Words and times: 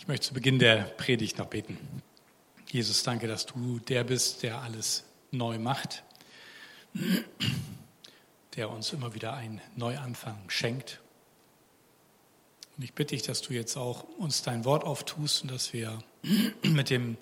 Ich 0.00 0.08
möchte 0.08 0.28
zu 0.28 0.34
Beginn 0.34 0.58
der 0.58 0.84
Predigt 0.84 1.36
noch 1.36 1.48
beten. 1.48 1.76
Jesus, 2.70 3.02
danke, 3.02 3.28
dass 3.28 3.44
du 3.44 3.80
der 3.80 4.02
bist, 4.02 4.42
der 4.42 4.62
alles 4.62 5.04
neu 5.30 5.58
macht, 5.58 6.04
der 8.56 8.70
uns 8.70 8.94
immer 8.94 9.12
wieder 9.12 9.34
einen 9.34 9.60
Neuanfang 9.76 10.48
schenkt. 10.48 11.02
Und 12.78 12.84
ich 12.84 12.94
bitte 12.94 13.14
dich, 13.14 13.24
dass 13.24 13.42
du 13.42 13.52
jetzt 13.52 13.76
auch 13.76 14.04
uns 14.16 14.40
dein 14.40 14.64
Wort 14.64 14.84
auftust 14.84 15.42
und 15.42 15.50
dass 15.50 15.74
wir 15.74 16.02
mit 16.62 16.88
dem 16.88 17.18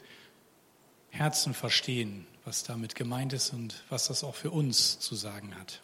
Herzen 1.10 1.54
verstehen, 1.54 2.29
was 2.45 2.62
damit 2.62 2.95
gemeint 2.95 3.32
ist 3.32 3.52
und 3.52 3.82
was 3.88 4.06
das 4.06 4.22
auch 4.22 4.36
für 4.36 4.52
uns 4.52 5.00
zu 5.00 5.16
sagen 5.16 5.56
hat. 5.58 5.82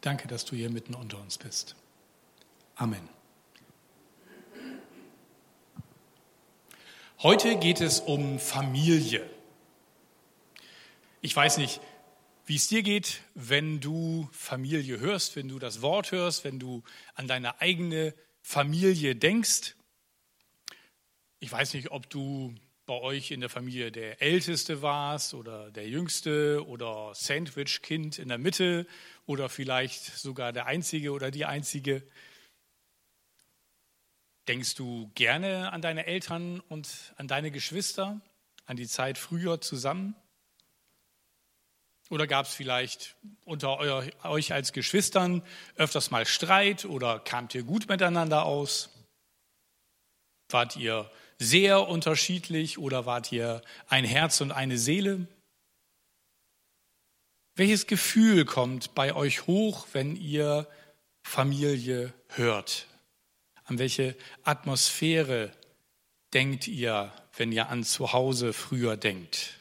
Danke, 0.00 0.26
dass 0.28 0.46
du 0.46 0.56
hier 0.56 0.70
mitten 0.70 0.94
unter 0.94 1.20
uns 1.20 1.36
bist. 1.36 1.76
Amen. 2.74 3.15
Heute 7.22 7.56
geht 7.56 7.80
es 7.80 8.00
um 8.00 8.38
Familie. 8.38 9.26
Ich 11.22 11.34
weiß 11.34 11.56
nicht, 11.56 11.80
wie 12.44 12.56
es 12.56 12.68
dir 12.68 12.82
geht, 12.82 13.22
wenn 13.34 13.80
du 13.80 14.28
Familie 14.32 15.00
hörst, 15.00 15.34
wenn 15.34 15.48
du 15.48 15.58
das 15.58 15.80
Wort 15.80 16.12
hörst, 16.12 16.44
wenn 16.44 16.58
du 16.58 16.82
an 17.14 17.26
deine 17.26 17.58
eigene 17.62 18.12
Familie 18.42 19.16
denkst. 19.16 19.76
Ich 21.40 21.50
weiß 21.50 21.72
nicht, 21.72 21.90
ob 21.90 22.10
du 22.10 22.54
bei 22.84 23.00
euch 23.00 23.30
in 23.30 23.40
der 23.40 23.48
Familie 23.48 23.90
der 23.90 24.20
Älteste 24.20 24.82
warst 24.82 25.32
oder 25.32 25.70
der 25.70 25.88
Jüngste 25.88 26.66
oder 26.66 27.12
Sandwich-Kind 27.14 28.18
in 28.18 28.28
der 28.28 28.36
Mitte 28.36 28.86
oder 29.24 29.48
vielleicht 29.48 30.04
sogar 30.04 30.52
der 30.52 30.66
Einzige 30.66 31.12
oder 31.12 31.30
die 31.30 31.46
Einzige. 31.46 32.02
Denkst 34.48 34.76
du 34.76 35.10
gerne 35.14 35.72
an 35.72 35.82
deine 35.82 36.06
Eltern 36.06 36.60
und 36.60 37.12
an 37.16 37.26
deine 37.26 37.50
Geschwister, 37.50 38.20
an 38.64 38.76
die 38.76 38.86
Zeit 38.86 39.18
früher 39.18 39.60
zusammen? 39.60 40.14
Oder 42.10 42.28
gab 42.28 42.46
es 42.46 42.54
vielleicht 42.54 43.16
unter 43.44 43.80
euch 44.24 44.52
als 44.52 44.72
Geschwistern 44.72 45.42
öfters 45.74 46.12
mal 46.12 46.24
Streit 46.24 46.84
oder 46.84 47.18
kamt 47.18 47.54
ihr 47.56 47.64
gut 47.64 47.88
miteinander 47.88 48.44
aus? 48.44 48.90
Wart 50.48 50.76
ihr 50.76 51.10
sehr 51.38 51.88
unterschiedlich 51.88 52.78
oder 52.78 53.04
wart 53.06 53.32
ihr 53.32 53.62
ein 53.88 54.04
Herz 54.04 54.40
und 54.40 54.52
eine 54.52 54.78
Seele? 54.78 55.26
Welches 57.56 57.88
Gefühl 57.88 58.44
kommt 58.44 58.94
bei 58.94 59.12
euch 59.12 59.48
hoch, 59.48 59.88
wenn 59.92 60.14
ihr 60.14 60.68
Familie 61.24 62.12
hört? 62.28 62.86
An 63.66 63.78
welche 63.78 64.16
Atmosphäre 64.44 65.52
denkt 66.32 66.68
ihr, 66.68 67.12
wenn 67.36 67.52
ihr 67.52 67.68
an 67.68 67.84
zu 67.84 68.12
Hause 68.12 68.52
früher 68.52 68.96
denkt? 68.96 69.54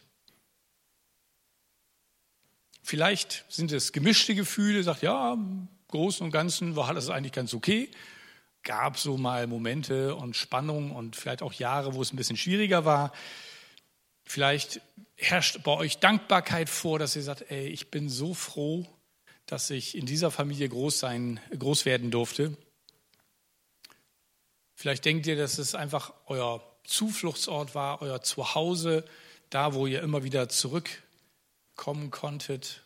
Vielleicht 2.84 3.46
sind 3.50 3.72
es 3.72 3.94
gemischte 3.94 4.36
Gefühle, 4.36 4.84
sagt 4.84 5.02
ja, 5.02 5.34
im 5.34 5.68
Großen 5.88 6.24
und 6.24 6.32
Ganzen 6.32 6.76
war 6.76 6.94
das 6.94 7.10
eigentlich 7.10 7.34
ganz 7.34 7.56
okay. 7.56 7.90
Gab 8.62 9.00
so 9.00 9.18
mal 9.18 9.48
Momente 9.48 10.16
und 10.16 10.36
Spannungen 10.36 10.92
und 10.92 11.16
vielleicht 11.16 11.42
auch 11.42 11.54
Jahre, 11.54 11.96
wo 11.96 12.02
es 12.04 12.14
ein 12.14 12.18
bisschen 12.18 12.38
schwieriger 12.38 12.86
war. 12.86 13.12
Vielleicht 14.24 14.82
herrscht 15.16 15.64
bei 15.64 15.72
euch 15.72 15.98
Dankbarkeit 15.98 16.70
vor, 16.70 17.00
dass 17.00 17.16
ihr 17.16 17.24
sagt, 17.24 17.50
ey, 17.50 17.68
ich 17.68 17.90
bin 17.90 18.08
so 18.08 18.36
froh, 18.36 18.86
dass 19.48 19.72
ich 19.72 19.98
in 19.98 20.06
dieser 20.06 20.30
Familie 20.30 20.70
groß 20.70 21.00
sein, 21.00 21.40
groß 21.58 21.86
werden 21.86 22.12
durfte. 22.12 22.56
Vielleicht 24.76 25.06
denkt 25.06 25.26
ihr, 25.26 25.38
dass 25.38 25.58
es 25.58 25.74
einfach 25.74 26.14
euer 26.28 26.62
Zufluchtsort 26.84 27.74
war, 27.76 28.02
euer 28.02 28.22
Zuhause, 28.22 29.06
da, 29.50 29.74
wo 29.74 29.88
ihr 29.88 30.02
immer 30.02 30.24
wieder 30.24 30.50
zurückkommen 30.50 32.12
konntet. 32.12 32.84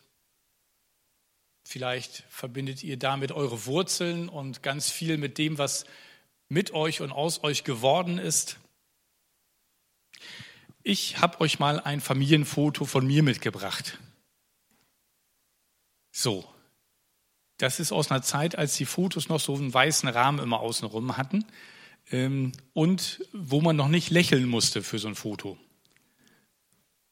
Vielleicht 1.64 2.24
verbindet 2.30 2.82
ihr 2.82 2.96
damit 2.96 3.32
eure 3.32 3.66
Wurzeln 3.66 4.28
und 4.28 4.62
ganz 4.62 4.90
viel 4.90 5.18
mit 5.18 5.36
dem, 5.36 5.58
was 5.58 5.84
mit 6.48 6.72
euch 6.72 7.00
und 7.00 7.12
aus 7.12 7.42
euch 7.42 7.64
geworden 7.64 8.18
ist. 8.18 8.58
Ich 10.82 11.18
habe 11.20 11.40
euch 11.40 11.58
mal 11.58 11.80
ein 11.80 12.00
Familienfoto 12.00 12.84
von 12.84 13.06
mir 13.06 13.22
mitgebracht. 13.22 13.98
So, 16.12 16.48
das 17.58 17.80
ist 17.80 17.92
aus 17.92 18.10
einer 18.10 18.22
Zeit, 18.22 18.56
als 18.56 18.76
die 18.76 18.86
Fotos 18.86 19.28
noch 19.28 19.40
so 19.40 19.54
einen 19.54 19.72
weißen 19.72 20.08
Rahmen 20.08 20.38
immer 20.38 20.60
außenrum 20.60 21.16
hatten 21.16 21.44
ähm, 22.10 22.52
und 22.72 23.24
wo 23.32 23.60
man 23.60 23.76
noch 23.76 23.88
nicht 23.88 24.10
lächeln 24.10 24.48
musste 24.48 24.82
für 24.82 24.98
so 24.98 25.08
ein 25.08 25.14
Foto. 25.14 25.56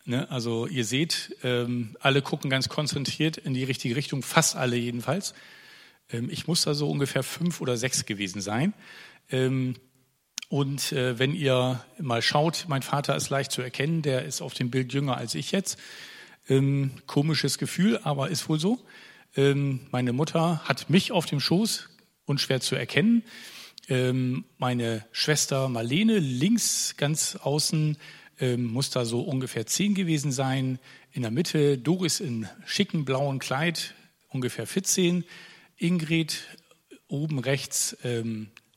Ne? 0.04 0.30
Also 0.30 0.66
ihr 0.66 0.84
seht, 0.84 1.36
ähm, 1.42 1.96
alle 2.00 2.22
gucken 2.22 2.50
ganz 2.50 2.68
konzentriert 2.68 3.36
in 3.36 3.54
die 3.54 3.64
richtige 3.64 3.94
Richtung, 3.94 4.22
fast 4.22 4.56
alle 4.56 4.76
jedenfalls. 4.76 5.34
Ähm, 6.10 6.30
ich 6.30 6.46
muss 6.46 6.62
da 6.62 6.74
so 6.74 6.90
ungefähr 6.90 7.22
fünf 7.22 7.60
oder 7.60 7.76
sechs 7.76 8.06
gewesen 8.06 8.40
sein. 8.40 8.72
Ähm, 9.30 9.74
und 10.48 10.92
äh, 10.92 11.18
wenn 11.18 11.34
ihr 11.34 11.84
mal 11.98 12.22
schaut, 12.22 12.64
mein 12.68 12.80
Vater 12.80 13.14
ist 13.16 13.28
leicht 13.28 13.52
zu 13.52 13.60
erkennen, 13.60 14.00
der 14.00 14.24
ist 14.24 14.40
auf 14.40 14.54
dem 14.54 14.70
Bild 14.70 14.92
jünger 14.94 15.16
als 15.18 15.34
ich 15.34 15.52
jetzt. 15.52 15.78
Ähm, 16.48 16.92
komisches 17.06 17.58
Gefühl, 17.58 18.00
aber 18.02 18.30
ist 18.30 18.48
wohl 18.48 18.58
so. 18.58 18.78
Ähm, 19.36 19.80
meine 19.90 20.14
Mutter 20.14 20.64
hat 20.64 20.88
mich 20.88 21.12
auf 21.12 21.26
dem 21.26 21.40
Schoß, 21.40 21.90
unschwer 22.24 22.60
zu 22.62 22.76
erkennen. 22.76 23.22
Ähm, 23.88 24.44
meine 24.58 25.06
Schwester 25.12 25.68
Marlene 25.68 26.18
links 26.18 26.96
ganz 26.98 27.36
außen 27.36 27.96
ähm, 28.38 28.64
muss 28.66 28.90
da 28.90 29.04
so 29.04 29.22
ungefähr 29.22 29.66
zehn 29.66 29.94
gewesen 29.94 30.30
sein. 30.30 30.78
In 31.12 31.22
der 31.22 31.30
Mitte 31.30 31.78
Doris 31.78 32.20
in 32.20 32.46
schicken 32.66 33.04
blauen 33.04 33.38
Kleid, 33.38 33.94
ungefähr 34.28 34.66
14. 34.66 35.24
Ingrid 35.76 36.44
oben 37.08 37.38
rechts 37.38 37.96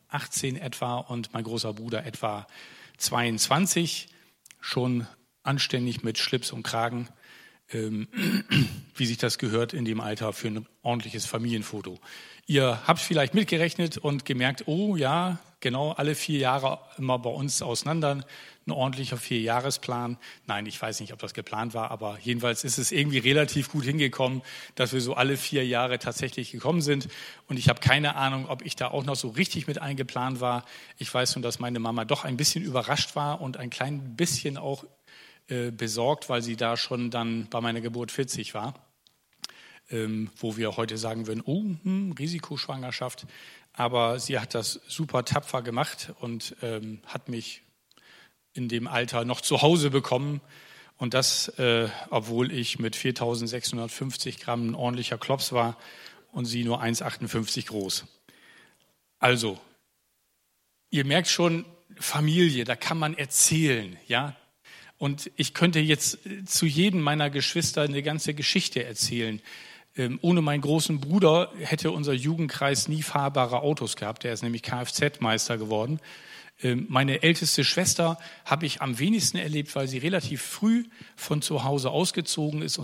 18 0.07 0.55
ähm, 0.55 0.61
etwa 0.61 0.97
und 0.97 1.33
mein 1.33 1.43
großer 1.43 1.73
Bruder 1.73 2.05
etwa 2.05 2.47
22. 2.97 4.07
Schon 4.61 5.07
anständig 5.43 6.03
mit 6.03 6.19
Schlips 6.19 6.51
und 6.51 6.63
Kragen, 6.63 7.09
wie 8.95 9.05
sich 9.05 9.17
das 9.17 9.37
gehört 9.37 9.73
in 9.73 9.85
dem 9.85 9.99
Alter 9.99 10.33
für 10.33 10.47
ein 10.47 10.65
ordentliches 10.83 11.25
Familienfoto. 11.25 11.99
Ihr 12.47 12.81
habt 12.85 12.99
vielleicht 12.99 13.33
mitgerechnet 13.33 13.97
und 13.97 14.25
gemerkt, 14.25 14.63
oh 14.67 14.95
ja, 14.95 15.39
genau 15.61 15.91
alle 15.91 16.15
vier 16.15 16.39
Jahre 16.39 16.79
immer 16.97 17.17
bei 17.19 17.29
uns 17.29 17.61
auseinander, 17.61 18.25
ein 18.67 18.71
ordentlicher 18.71 19.17
Vierjahresplan. 19.17 20.17
Nein, 20.45 20.65
ich 20.65 20.79
weiß 20.81 20.99
nicht, 20.99 21.13
ob 21.13 21.19
das 21.19 21.33
geplant 21.33 21.73
war, 21.73 21.91
aber 21.91 22.17
jedenfalls 22.21 22.63
ist 22.63 22.77
es 22.77 22.91
irgendwie 22.91 23.19
relativ 23.19 23.71
gut 23.71 23.85
hingekommen, 23.85 24.41
dass 24.75 24.93
wir 24.93 25.01
so 25.01 25.13
alle 25.13 25.37
vier 25.37 25.65
Jahre 25.65 25.97
tatsächlich 25.99 26.51
gekommen 26.51 26.81
sind. 26.81 27.07
Und 27.47 27.57
ich 27.57 27.69
habe 27.69 27.79
keine 27.79 28.15
Ahnung, 28.15 28.47
ob 28.49 28.63
ich 28.65 28.75
da 28.75 28.89
auch 28.89 29.03
noch 29.05 29.15
so 29.15 29.29
richtig 29.29 29.67
mit 29.67 29.79
eingeplant 29.79 30.41
war. 30.41 30.65
Ich 30.97 31.11
weiß 31.13 31.35
nur, 31.35 31.43
dass 31.43 31.59
meine 31.59 31.79
Mama 31.79 32.05
doch 32.05 32.23
ein 32.23 32.37
bisschen 32.37 32.63
überrascht 32.63 33.15
war 33.15 33.41
und 33.41 33.57
ein 33.57 33.69
klein 33.69 34.15
bisschen 34.15 34.57
auch 34.57 34.83
äh, 35.51 35.71
besorgt, 35.71 36.29
weil 36.29 36.41
sie 36.41 36.55
da 36.55 36.77
schon 36.77 37.11
dann 37.11 37.47
bei 37.49 37.61
meiner 37.61 37.81
Geburt 37.81 38.11
40 38.11 38.55
war 38.55 38.73
ähm, 39.91 40.29
wo 40.37 40.57
wir 40.57 40.77
heute 40.77 40.97
sagen 40.97 41.27
würden, 41.27 41.43
oh, 41.45 41.63
hm, 41.83 42.13
Risikoschwangerschaft. 42.17 43.25
Aber 43.73 44.19
sie 44.19 44.39
hat 44.39 44.53
das 44.53 44.81
super 44.87 45.23
tapfer 45.25 45.61
gemacht 45.61 46.13
und 46.19 46.55
ähm, 46.61 47.01
hat 47.05 47.29
mich 47.29 47.61
in 48.53 48.67
dem 48.67 48.87
Alter 48.87 49.23
noch 49.25 49.41
zu 49.41 49.61
Hause 49.61 49.91
bekommen. 49.91 50.41
Und 50.97 51.13
das, 51.13 51.47
äh, 51.57 51.87
obwohl 52.09 52.51
ich 52.51 52.79
mit 52.79 52.95
4650 52.95 54.39
Gramm 54.39 54.69
ein 54.71 54.75
ordentlicher 54.75 55.17
Klops 55.17 55.51
war 55.51 55.77
und 56.31 56.45
sie 56.45 56.63
nur 56.63 56.81
1,58 56.81 57.67
groß. 57.67 58.05
Also, 59.19 59.59
ihr 60.89 61.05
merkt 61.05 61.27
schon, 61.27 61.65
Familie, 61.97 62.63
da 62.65 62.75
kann 62.75 62.97
man 62.97 63.17
erzählen, 63.17 63.97
ja. 64.07 64.35
Und 65.01 65.31
ich 65.35 65.55
könnte 65.55 65.79
jetzt 65.79 66.19
zu 66.45 66.67
jedem 66.67 67.01
meiner 67.01 67.31
Geschwister 67.31 67.81
eine 67.81 68.03
ganze 68.03 68.35
Geschichte 68.35 68.83
erzählen. 68.83 69.41
Ähm, 69.97 70.19
ohne 70.21 70.43
meinen 70.43 70.61
großen 70.61 71.01
Bruder 71.01 71.51
hätte 71.57 71.89
unser 71.89 72.13
Jugendkreis 72.13 72.87
nie 72.87 73.01
fahrbare 73.01 73.63
Autos 73.63 73.95
gehabt. 73.95 74.23
Der 74.23 74.31
ist 74.31 74.43
nämlich 74.43 74.61
Kfz-Meister 74.61 75.57
geworden. 75.57 75.99
Ähm, 76.61 76.85
meine 76.87 77.23
älteste 77.23 77.63
Schwester 77.63 78.19
habe 78.45 78.67
ich 78.67 78.83
am 78.83 78.99
wenigsten 78.99 79.37
erlebt, 79.37 79.75
weil 79.75 79.87
sie 79.87 79.97
relativ 79.97 80.43
früh 80.43 80.83
von 81.15 81.41
zu 81.41 81.63
Hause 81.63 81.89
ausgezogen 81.89 82.61
ist 82.61 82.77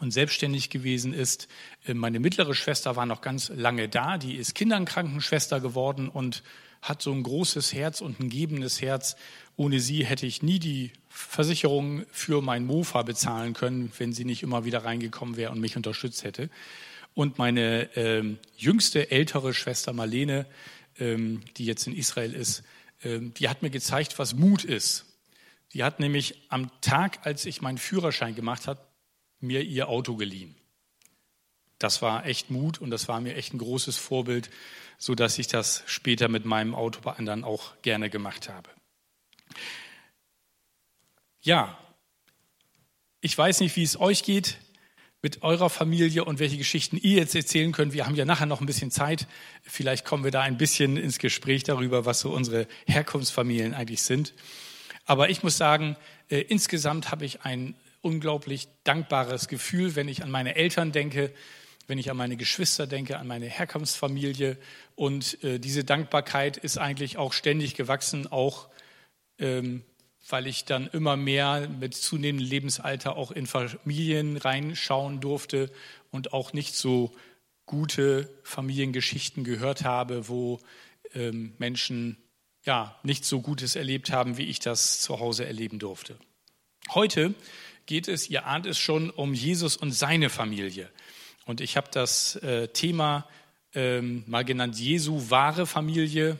und 0.00 0.12
selbstständig 0.12 0.70
gewesen 0.70 1.12
ist. 1.12 1.46
Ähm, 1.86 1.98
meine 1.98 2.20
mittlere 2.20 2.54
Schwester 2.54 2.96
war 2.96 3.04
noch 3.04 3.20
ganz 3.20 3.50
lange 3.54 3.90
da. 3.90 4.16
Die 4.16 4.36
ist 4.36 4.54
Kinderkrankenschwester 4.54 5.60
geworden 5.60 6.08
und 6.08 6.42
hat 6.80 7.02
so 7.02 7.12
ein 7.12 7.22
großes 7.22 7.74
Herz 7.74 8.00
und 8.00 8.20
ein 8.20 8.30
gebendes 8.30 8.80
Herz. 8.80 9.16
Ohne 9.60 9.78
sie 9.78 10.06
hätte 10.06 10.24
ich 10.24 10.42
nie 10.42 10.58
die 10.58 10.90
Versicherung 11.10 12.06
für 12.10 12.40
mein 12.40 12.64
Mofa 12.64 13.02
bezahlen 13.02 13.52
können, 13.52 13.92
wenn 13.98 14.14
sie 14.14 14.24
nicht 14.24 14.42
immer 14.42 14.64
wieder 14.64 14.84
reingekommen 14.84 15.36
wäre 15.36 15.52
und 15.52 15.60
mich 15.60 15.76
unterstützt 15.76 16.24
hätte. 16.24 16.48
Und 17.12 17.36
meine 17.36 17.94
äh, 17.94 18.24
jüngste 18.56 19.10
ältere 19.10 19.52
Schwester 19.52 19.92
Marlene 19.92 20.46
ähm, 20.98 21.42
die 21.58 21.66
jetzt 21.66 21.86
in 21.86 21.94
Israel 21.94 22.32
ist, 22.32 22.62
ähm, 23.02 23.34
die 23.34 23.50
hat 23.50 23.60
mir 23.60 23.70
gezeigt, 23.70 24.18
was 24.18 24.34
Mut 24.34 24.64
ist. 24.64 25.04
Die 25.72 25.84
hat 25.84 26.00
nämlich 26.00 26.36
am 26.48 26.70
Tag, 26.80 27.26
als 27.26 27.44
ich 27.44 27.60
meinen 27.60 27.78
Führerschein 27.78 28.34
gemacht 28.34 28.66
habe, 28.66 28.80
mir 29.40 29.62
ihr 29.62 29.88
Auto 29.88 30.16
geliehen. 30.16 30.54
Das 31.78 32.00
war 32.00 32.26
echt 32.26 32.50
Mut 32.50 32.80
und 32.80 32.90
das 32.90 33.08
war 33.08 33.20
mir 33.20 33.34
echt 33.36 33.54
ein 33.54 33.58
großes 33.58 33.98
Vorbild, 33.98 34.50
so 34.98 35.14
dass 35.14 35.38
ich 35.38 35.48
das 35.48 35.82
später 35.86 36.28
mit 36.28 36.44
meinem 36.44 36.74
Auto 36.74 37.00
bei 37.02 37.12
anderen 37.12 37.44
auch 37.44 37.80
gerne 37.82 38.08
gemacht 38.08 38.48
habe. 38.48 38.68
Ja, 41.42 41.78
ich 43.20 43.36
weiß 43.36 43.60
nicht, 43.60 43.76
wie 43.76 43.82
es 43.82 43.98
euch 43.98 44.22
geht 44.22 44.58
mit 45.22 45.42
eurer 45.42 45.68
Familie 45.68 46.24
und 46.24 46.38
welche 46.38 46.56
Geschichten 46.56 46.96
ihr 46.96 47.16
jetzt 47.16 47.34
erzählen 47.34 47.72
könnt. 47.72 47.92
Wir 47.92 48.06
haben 48.06 48.14
ja 48.14 48.24
nachher 48.24 48.46
noch 48.46 48.60
ein 48.60 48.66
bisschen 48.66 48.90
Zeit. 48.90 49.26
Vielleicht 49.62 50.04
kommen 50.04 50.24
wir 50.24 50.30
da 50.30 50.40
ein 50.40 50.56
bisschen 50.56 50.96
ins 50.96 51.18
Gespräch 51.18 51.62
darüber, 51.62 52.06
was 52.06 52.20
so 52.20 52.30
unsere 52.30 52.66
Herkunftsfamilien 52.86 53.74
eigentlich 53.74 54.02
sind. 54.02 54.32
Aber 55.04 55.28
ich 55.28 55.42
muss 55.42 55.56
sagen, 55.56 55.96
äh, 56.28 56.40
insgesamt 56.40 57.10
habe 57.10 57.24
ich 57.26 57.42
ein 57.42 57.74
unglaublich 58.00 58.68
dankbares 58.84 59.48
Gefühl, 59.48 59.94
wenn 59.96 60.08
ich 60.08 60.22
an 60.22 60.30
meine 60.30 60.56
Eltern 60.56 60.92
denke, 60.92 61.32
wenn 61.86 61.98
ich 61.98 62.10
an 62.10 62.16
meine 62.16 62.36
Geschwister 62.36 62.86
denke, 62.86 63.18
an 63.18 63.26
meine 63.26 63.46
Herkunftsfamilie. 63.46 64.56
Und 64.94 65.42
äh, 65.44 65.58
diese 65.58 65.84
Dankbarkeit 65.84 66.56
ist 66.56 66.78
eigentlich 66.78 67.18
auch 67.18 67.32
ständig 67.32 67.74
gewachsen, 67.74 68.26
auch 68.26 68.68
weil 70.28 70.46
ich 70.46 70.64
dann 70.64 70.86
immer 70.88 71.16
mehr 71.16 71.68
mit 71.68 71.94
zunehmendem 71.94 72.48
Lebensalter 72.48 73.16
auch 73.16 73.30
in 73.30 73.46
Familien 73.46 74.36
reinschauen 74.36 75.20
durfte 75.20 75.70
und 76.10 76.32
auch 76.32 76.52
nicht 76.52 76.74
so 76.74 77.12
gute 77.66 78.28
Familiengeschichten 78.42 79.44
gehört 79.44 79.84
habe, 79.84 80.28
wo 80.28 80.60
ähm, 81.14 81.54
Menschen 81.58 82.16
ja 82.64 82.98
nicht 83.02 83.24
so 83.24 83.40
Gutes 83.40 83.76
erlebt 83.76 84.12
haben, 84.12 84.36
wie 84.36 84.46
ich 84.46 84.58
das 84.58 85.00
zu 85.00 85.20
Hause 85.20 85.46
erleben 85.46 85.78
durfte. 85.78 86.16
Heute 86.92 87.34
geht 87.86 88.08
es, 88.08 88.28
ihr 88.28 88.46
ahnt 88.46 88.66
es 88.66 88.78
schon, 88.78 89.10
um 89.10 89.34
Jesus 89.34 89.76
und 89.76 89.92
seine 89.92 90.30
Familie. 90.30 90.90
Und 91.46 91.60
ich 91.60 91.76
habe 91.76 91.88
das 91.90 92.36
äh, 92.36 92.68
Thema 92.68 93.26
ähm, 93.74 94.24
mal 94.26 94.44
genannt 94.44 94.78
Jesu 94.78 95.30
wahre 95.30 95.66
Familie. 95.66 96.38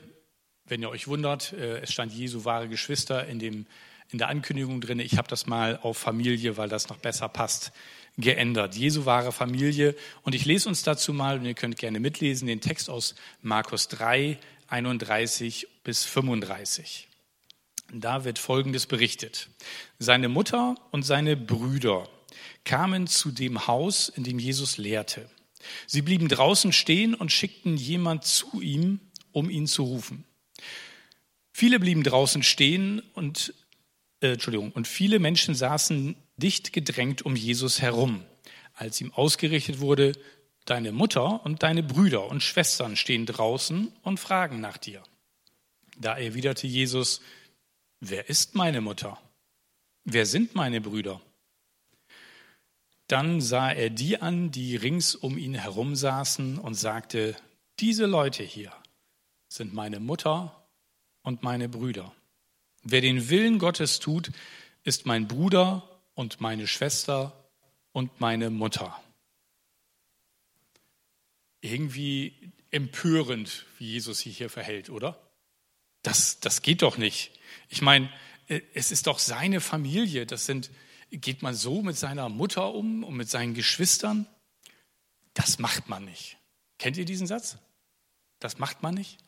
Wenn 0.70 0.82
ihr 0.82 0.90
euch 0.90 1.08
wundert, 1.08 1.52
äh, 1.52 1.80
es 1.80 1.92
stand 1.92 2.12
Jesu 2.12 2.44
wahre 2.44 2.68
Geschwister 2.68 3.26
in, 3.26 3.40
dem, 3.40 3.66
in 4.10 4.18
der 4.18 4.28
Ankündigung 4.28 4.80
drin. 4.80 5.00
Ich 5.00 5.18
habe 5.18 5.26
das 5.26 5.46
mal 5.46 5.76
auf 5.82 5.98
Familie, 5.98 6.56
weil 6.56 6.68
das 6.68 6.88
noch 6.88 6.98
besser 6.98 7.28
passt, 7.28 7.72
geändert. 8.16 8.76
Jesu 8.76 9.04
wahre 9.04 9.32
Familie. 9.32 9.96
Und 10.22 10.36
ich 10.36 10.44
lese 10.44 10.68
uns 10.68 10.84
dazu 10.84 11.12
mal, 11.12 11.40
und 11.40 11.44
ihr 11.44 11.54
könnt 11.54 11.76
gerne 11.76 11.98
mitlesen, 11.98 12.46
den 12.46 12.60
Text 12.60 12.88
aus 12.88 13.16
Markus 13.42 13.88
3, 13.88 14.38
31 14.68 15.66
bis 15.82 16.04
35. 16.04 17.08
Da 17.92 18.22
wird 18.22 18.38
Folgendes 18.38 18.86
berichtet. 18.86 19.48
Seine 19.98 20.28
Mutter 20.28 20.76
und 20.92 21.02
seine 21.02 21.36
Brüder 21.36 22.08
kamen 22.62 23.08
zu 23.08 23.32
dem 23.32 23.66
Haus, 23.66 24.08
in 24.08 24.22
dem 24.22 24.38
Jesus 24.38 24.78
lehrte. 24.78 25.28
Sie 25.88 26.02
blieben 26.02 26.28
draußen 26.28 26.72
stehen 26.72 27.16
und 27.16 27.32
schickten 27.32 27.76
jemand 27.76 28.24
zu 28.24 28.60
ihm, 28.60 29.00
um 29.32 29.50
ihn 29.50 29.66
zu 29.66 29.82
rufen. 29.82 30.24
Viele 31.52 31.80
blieben 31.80 32.02
draußen 32.02 32.42
stehen 32.42 33.00
und, 33.14 33.54
äh, 34.20 34.32
Entschuldigung, 34.32 34.72
und 34.72 34.86
viele 34.88 35.18
Menschen 35.18 35.54
saßen 35.54 36.16
dicht 36.36 36.72
gedrängt 36.72 37.22
um 37.22 37.36
Jesus 37.36 37.82
herum. 37.82 38.24
Als 38.74 39.00
ihm 39.00 39.12
ausgerichtet 39.12 39.80
wurde, 39.80 40.12
deine 40.64 40.92
Mutter 40.92 41.44
und 41.44 41.62
deine 41.62 41.82
Brüder 41.82 42.28
und 42.28 42.42
Schwestern 42.42 42.96
stehen 42.96 43.26
draußen 43.26 43.92
und 44.02 44.20
fragen 44.20 44.60
nach 44.60 44.78
dir. 44.78 45.02
Da 45.98 46.16
erwiderte 46.16 46.66
Jesus, 46.66 47.20
wer 48.00 48.28
ist 48.28 48.54
meine 48.54 48.80
Mutter? 48.80 49.20
Wer 50.04 50.24
sind 50.24 50.54
meine 50.54 50.80
Brüder? 50.80 51.20
Dann 53.06 53.40
sah 53.40 53.70
er 53.70 53.90
die 53.90 54.22
an, 54.22 54.50
die 54.50 54.76
rings 54.76 55.14
um 55.14 55.36
ihn 55.36 55.54
herum 55.54 55.96
saßen 55.96 56.58
und 56.58 56.74
sagte, 56.74 57.36
diese 57.80 58.06
Leute 58.06 58.44
hier 58.44 58.72
sind 59.50 59.74
meine 59.74 60.00
Mutter 60.00 60.64
und 61.22 61.42
meine 61.42 61.68
Brüder. 61.68 62.14
Wer 62.82 63.00
den 63.00 63.28
Willen 63.28 63.58
Gottes 63.58 63.98
tut, 63.98 64.30
ist 64.84 65.04
mein 65.04 65.28
Bruder 65.28 66.00
und 66.14 66.40
meine 66.40 66.66
Schwester 66.66 67.50
und 67.92 68.20
meine 68.20 68.48
Mutter. 68.48 68.98
Irgendwie 71.60 72.52
empörend, 72.70 73.66
wie 73.78 73.90
Jesus 73.90 74.20
sich 74.20 74.38
hier 74.38 74.48
verhält, 74.48 74.88
oder? 74.88 75.20
Das, 76.02 76.40
das 76.40 76.62
geht 76.62 76.82
doch 76.82 76.96
nicht. 76.96 77.32
Ich 77.68 77.82
meine, 77.82 78.10
äh, 78.46 78.60
es 78.72 78.92
ist 78.92 79.06
doch 79.06 79.18
seine 79.18 79.60
Familie. 79.60 80.24
Das 80.24 80.46
sind, 80.46 80.70
geht 81.10 81.42
man 81.42 81.54
so 81.54 81.82
mit 81.82 81.98
seiner 81.98 82.28
Mutter 82.28 82.72
um 82.72 83.04
und 83.04 83.16
mit 83.16 83.28
seinen 83.28 83.52
Geschwistern? 83.52 84.26
Das 85.34 85.58
macht 85.58 85.88
man 85.88 86.04
nicht. 86.04 86.38
Kennt 86.78 86.96
ihr 86.96 87.04
diesen 87.04 87.26
Satz? 87.26 87.58
Das 88.38 88.58
macht 88.58 88.82
man 88.82 88.94
nicht? 88.94 89.18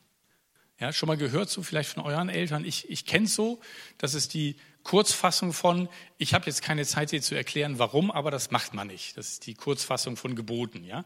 Ja, 0.83 0.91
schon 0.91 1.07
mal 1.07 1.15
gehört 1.15 1.49
so 1.49 1.63
vielleicht 1.63 1.91
von 1.91 2.03
euren 2.03 2.27
Eltern. 2.27 2.65
Ich, 2.65 2.89
ich 2.89 3.05
kenne 3.05 3.23
es 3.23 3.35
so, 3.35 3.61
das 3.97 4.15
ist 4.15 4.33
die 4.33 4.57
Kurzfassung 4.83 5.53
von, 5.53 5.87
ich 6.17 6.33
habe 6.33 6.45
jetzt 6.47 6.61
keine 6.61 6.83
Zeit, 6.83 7.13
dir 7.13 7.21
zu 7.21 7.35
erklären, 7.35 7.79
warum, 7.79 8.11
aber 8.11 8.31
das 8.31 8.51
macht 8.51 8.73
man 8.73 8.87
nicht. 8.87 9.15
Das 9.15 9.29
ist 9.29 9.45
die 9.45 9.53
Kurzfassung 9.53 10.17
von 10.17 10.35
Geboten. 10.35 10.83
Ja? 10.83 11.05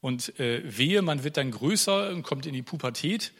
Und 0.00 0.38
äh, 0.38 0.62
wehe, 0.64 1.02
man 1.02 1.24
wird 1.24 1.38
dann 1.38 1.50
größer 1.50 2.10
und 2.10 2.22
kommt 2.22 2.46
in 2.46 2.52
die 2.52 2.62
Pubertät, 2.62 3.32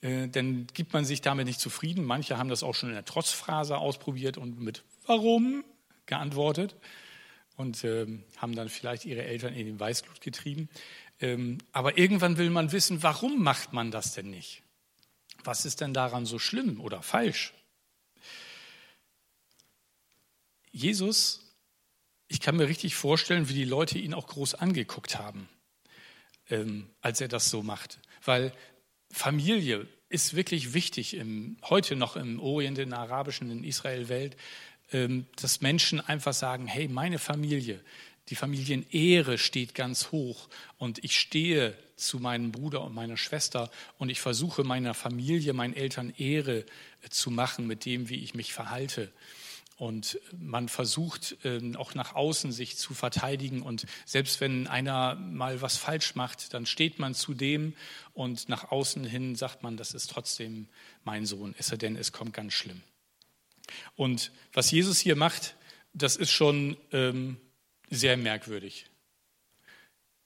äh, 0.00 0.28
dann 0.28 0.66
gibt 0.72 0.94
man 0.94 1.04
sich 1.04 1.20
damit 1.20 1.44
nicht 1.44 1.60
zufrieden. 1.60 2.06
Manche 2.06 2.38
haben 2.38 2.48
das 2.48 2.62
auch 2.62 2.74
schon 2.74 2.88
in 2.88 2.94
der 2.94 3.04
Trotzphrase 3.04 3.76
ausprobiert 3.76 4.38
und 4.38 4.58
mit 4.62 4.82
Warum 5.04 5.62
geantwortet 6.06 6.74
und 7.58 7.84
äh, 7.84 8.06
haben 8.38 8.56
dann 8.56 8.70
vielleicht 8.70 9.04
ihre 9.04 9.24
Eltern 9.24 9.52
in 9.52 9.66
den 9.66 9.78
Weißglut 9.78 10.22
getrieben. 10.22 10.70
Ähm, 11.20 11.58
aber 11.72 11.98
irgendwann 11.98 12.38
will 12.38 12.48
man 12.48 12.72
wissen, 12.72 13.02
warum 13.02 13.42
macht 13.42 13.74
man 13.74 13.90
das 13.90 14.14
denn 14.14 14.30
nicht? 14.30 14.62
Was 15.44 15.64
ist 15.64 15.80
denn 15.80 15.94
daran 15.94 16.26
so 16.26 16.38
schlimm 16.38 16.80
oder 16.80 17.02
falsch? 17.02 17.54
Jesus, 20.70 21.40
ich 22.28 22.40
kann 22.40 22.56
mir 22.56 22.68
richtig 22.68 22.94
vorstellen, 22.94 23.48
wie 23.48 23.54
die 23.54 23.64
Leute 23.64 23.98
ihn 23.98 24.14
auch 24.14 24.26
groß 24.26 24.54
angeguckt 24.54 25.18
haben, 25.18 25.48
ähm, 26.50 26.90
als 27.00 27.20
er 27.20 27.28
das 27.28 27.50
so 27.50 27.62
macht. 27.62 27.98
Weil 28.24 28.52
Familie 29.10 29.88
ist 30.08 30.34
wirklich 30.34 30.74
wichtig, 30.74 31.14
im, 31.14 31.56
heute 31.64 31.96
noch 31.96 32.16
im 32.16 32.40
Orient, 32.40 32.78
in 32.78 32.90
der 32.90 33.00
arabischen, 33.00 33.50
in 33.50 33.64
Israel-Welt, 33.64 34.36
ähm, 34.92 35.26
dass 35.36 35.60
Menschen 35.60 36.00
einfach 36.00 36.34
sagen, 36.34 36.66
hey, 36.66 36.88
meine 36.88 37.18
Familie, 37.18 37.82
die 38.28 38.34
Familienehre 38.34 39.38
steht 39.38 39.74
ganz 39.74 40.12
hoch 40.12 40.48
und 40.76 41.02
ich 41.02 41.18
stehe 41.18 41.76
zu 41.98 42.18
meinem 42.18 42.52
Bruder 42.52 42.82
und 42.82 42.94
meiner 42.94 43.16
Schwester 43.16 43.70
und 43.98 44.08
ich 44.08 44.20
versuche 44.20 44.64
meiner 44.64 44.94
Familie, 44.94 45.52
meinen 45.52 45.74
Eltern 45.74 46.12
Ehre 46.16 46.60
äh, 46.60 47.08
zu 47.10 47.30
machen 47.30 47.66
mit 47.66 47.84
dem, 47.84 48.08
wie 48.08 48.16
ich 48.16 48.34
mich 48.34 48.52
verhalte. 48.52 49.12
Und 49.78 50.18
man 50.36 50.68
versucht 50.68 51.36
ähm, 51.44 51.76
auch 51.76 51.94
nach 51.94 52.16
außen 52.16 52.50
sich 52.50 52.76
zu 52.76 52.94
verteidigen. 52.94 53.62
Und 53.62 53.86
selbst 54.06 54.40
wenn 54.40 54.66
einer 54.66 55.14
mal 55.14 55.62
was 55.62 55.76
falsch 55.76 56.16
macht, 56.16 56.52
dann 56.52 56.66
steht 56.66 56.98
man 56.98 57.14
zu 57.14 57.32
dem 57.32 57.74
und 58.12 58.48
nach 58.48 58.72
außen 58.72 59.04
hin 59.04 59.36
sagt 59.36 59.62
man, 59.62 59.76
das 59.76 59.94
ist 59.94 60.10
trotzdem 60.10 60.66
mein 61.04 61.26
Sohn, 61.26 61.54
es 61.58 61.68
sei 61.68 61.76
denn, 61.76 61.94
es 61.94 62.10
kommt 62.10 62.34
ganz 62.34 62.54
schlimm. 62.54 62.82
Und 63.94 64.32
was 64.52 64.70
Jesus 64.70 64.98
hier 64.98 65.14
macht, 65.14 65.54
das 65.92 66.16
ist 66.16 66.32
schon 66.32 66.76
ähm, 66.92 67.36
sehr 67.88 68.16
merkwürdig. 68.16 68.86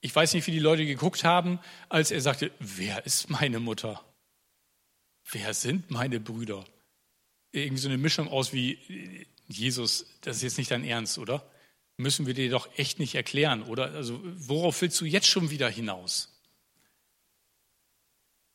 Ich 0.05 0.15
weiß 0.15 0.35
nicht, 0.35 0.47
wie 0.49 0.53
die 0.53 0.59
Leute 0.59 0.85
geguckt 0.85 1.23
haben, 1.23 1.61
als 1.89 2.11
er 2.11 2.21
sagte, 2.21 2.51
wer 2.59 3.07
ist 3.07 3.31
meine 3.31 3.61
Mutter? 3.61 4.05
Wer 5.31 5.55
sind 5.55 5.93
meine 5.93 6.19
Brüder? 6.19 6.65
Irgendwie 7.53 7.81
so 7.81 7.89
eine 7.89 7.99
Mischung 7.99 8.27
aus 8.27 8.53
wie, 8.53 9.27
Jesus, 9.47 10.07
das 10.23 10.37
ist 10.37 10.43
jetzt 10.43 10.59
nicht 10.59 10.73
dein 10.73 10.85
Ernst, 10.85 11.19
oder? 11.19 11.49
Müssen 11.97 12.27
wir 12.27 12.35
dir 12.35 12.51
doch 12.51 12.69
echt 12.77 12.99
nicht 12.99 13.15
erklären, 13.15 13.63
oder? 13.63 13.93
Also 13.93 14.21
worauf 14.25 14.83
willst 14.83 15.01
du 15.01 15.05
jetzt 15.05 15.29
schon 15.29 15.51
wieder 15.51 15.71
hinaus? 15.71 16.37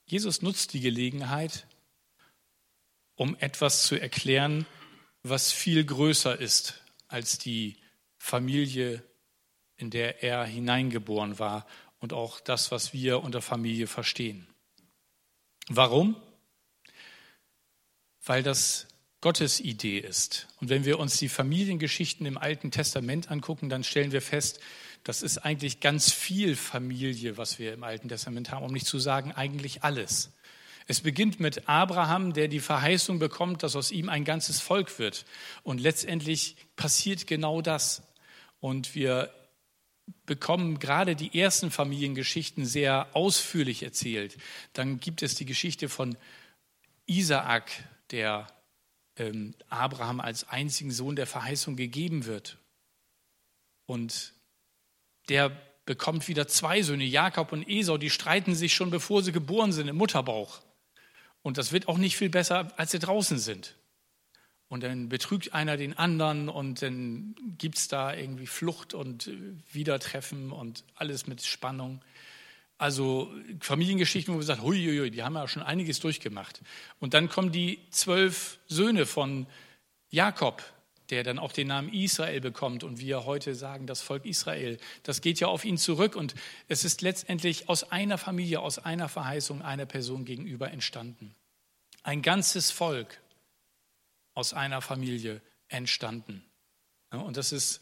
Jesus 0.06 0.42
nutzt 0.42 0.74
die 0.74 0.82
Gelegenheit, 0.82 1.66
um 3.16 3.38
etwas 3.38 3.84
zu 3.84 3.96
erklären, 3.96 4.66
was 5.24 5.54
viel 5.54 5.86
größer 5.86 6.38
ist 6.38 6.82
als 7.08 7.38
die 7.38 7.78
Familie, 8.18 9.02
in 9.78 9.90
der 9.90 10.24
er 10.24 10.44
hineingeboren 10.44 11.40
war 11.40 11.66
und 12.00 12.14
auch 12.14 12.40
das, 12.40 12.72
was 12.72 12.94
wir 12.94 13.24
unter 13.24 13.42
Familie 13.42 13.88
verstehen. 13.88 14.48
Warum? 15.70 16.16
Weil 18.26 18.44
das 18.44 18.88
Gottes 19.22 19.60
Idee 19.60 19.98
ist. 20.00 20.48
Und 20.62 20.70
wenn 20.70 20.86
wir 20.86 21.00
uns 21.00 21.18
die 21.18 21.30
Familiengeschichten 21.30 22.26
im 22.26 22.38
Alten 22.38 22.72
Testament 22.72 23.32
angucken, 23.32 23.70
dann 23.70 23.84
stellen 23.84 24.12
wir 24.12 24.22
fest, 24.22 24.60
das 25.04 25.22
ist 25.22 25.40
eigentlich 25.40 25.80
ganz 25.80 26.12
viel 26.12 26.56
Familie, 26.56 27.38
was 27.38 27.60
wir 27.60 27.74
im 27.74 27.84
Alten 27.84 28.10
Testament 28.10 28.52
haben, 28.52 28.66
um 28.66 28.72
nicht 28.72 28.86
zu 28.86 29.00
sagen 29.00 29.32
eigentlich 29.32 29.84
alles. 29.84 30.32
Es 30.86 31.02
beginnt 31.02 31.40
mit 31.40 31.68
Abraham, 31.68 32.34
der 32.34 32.48
die 32.48 32.60
Verheißung 32.60 33.20
bekommt, 33.20 33.64
dass 33.64 33.76
aus 33.76 33.92
ihm 33.92 34.08
ein 34.08 34.24
ganzes 34.24 34.62
Volk 34.62 35.00
wird. 35.00 35.26
Und 35.64 35.82
letztendlich 35.82 36.56
passiert 36.76 37.28
genau 37.28 37.62
das. 37.62 38.04
Und 38.60 38.96
wir 38.96 39.34
bekommen 40.26 40.80
gerade 40.80 41.16
die 41.16 41.40
ersten 41.40 41.72
Familiengeschichten 41.72 42.66
sehr 42.66 43.08
ausführlich 43.14 43.84
erzählt. 43.84 44.38
Dann 44.74 45.00
gibt 45.00 45.22
es 45.22 45.36
die 45.36 45.46
Geschichte 45.46 45.90
von 45.90 46.18
Isaak, 47.06 47.72
der 48.12 48.48
ähm, 49.16 49.56
Abraham 49.70 50.20
als 50.20 50.48
einzigen 50.50 50.92
Sohn 50.92 51.16
der 51.16 51.28
Verheißung 51.28 51.76
gegeben 51.76 52.26
wird. 52.26 52.58
Und 53.86 54.34
der 55.30 55.50
bekommt 55.86 56.28
wieder 56.28 56.48
zwei 56.48 56.82
Söhne, 56.82 57.06
Jakob 57.06 57.52
und 57.52 57.68
Esau, 57.68 57.98
die 57.98 58.10
streiten 58.10 58.54
sich 58.54 58.74
schon 58.74 58.92
bevor 58.92 59.24
sie 59.24 59.32
geboren 59.32 59.72
sind 59.72 59.88
im 59.88 59.96
Mutterbauch. 59.96 60.62
Und 61.42 61.58
das 61.58 61.72
wird 61.72 61.88
auch 61.88 61.98
nicht 61.98 62.18
viel 62.18 62.30
besser, 62.30 62.74
als 62.78 62.92
sie 62.92 63.00
draußen 63.00 63.40
sind. 63.40 63.77
Und 64.70 64.84
dann 64.84 65.08
betrügt 65.08 65.54
einer 65.54 65.78
den 65.78 65.98
anderen 65.98 66.50
und 66.50 66.82
dann 66.82 67.36
gibt 67.58 67.78
es 67.78 67.88
da 67.88 68.14
irgendwie 68.14 68.48
Flucht 68.48 68.94
und 68.94 69.28
äh, 69.28 69.38
Wiedertreffen 69.72 70.52
und 70.52 70.84
alles 70.96 71.26
mit 71.26 71.46
Spannung. 71.46 72.02
Also 72.78 73.32
Familiengeschichten, 73.62 74.34
wo 74.34 74.38
man 74.38 74.46
sagt, 74.46 74.62
huiuiui, 74.62 75.10
die 75.10 75.24
haben 75.24 75.36
ja 75.36 75.48
schon 75.48 75.64
einiges 75.64 76.00
durchgemacht. 76.00 76.62
Und 77.00 77.14
dann 77.14 77.30
kommen 77.30 77.52
die 77.52 77.80
zwölf 77.90 78.60
Söhne 78.68 79.06
von 79.06 79.48
Jakob, 80.10 80.62
der 81.10 81.24
dann 81.24 81.40
auch 81.40 81.54
den 81.54 81.70
Namen 81.70 81.92
Israel 81.92 82.42
bekommt 82.42 82.84
und 82.84 83.00
wir 83.00 83.26
heute 83.26 83.56
sagen, 83.56 83.88
das 83.88 84.02
Volk 84.02 84.26
Israel. 84.26 84.78
Das 85.04 85.22
geht 85.22 85.40
ja 85.40 85.48
auf 85.48 85.66
ihn 85.66 85.78
zurück 85.78 86.16
und 86.16 86.36
es 86.68 86.84
ist 86.84 87.02
letztendlich 87.02 87.70
aus 87.70 87.90
einer 87.92 88.18
Familie, 88.18 88.60
aus 88.60 88.78
einer 88.80 89.10
Verheißung 89.10 89.62
einer 89.62 89.86
Person 89.86 90.26
gegenüber 90.26 90.70
entstanden. 90.70 91.34
Ein 92.04 92.22
ganzes 92.22 92.72
Volk 92.72 93.20
aus 94.38 94.54
einer 94.54 94.82
Familie 94.82 95.42
entstanden. 95.68 96.46
und 97.10 97.38
das 97.38 97.52
ist 97.52 97.82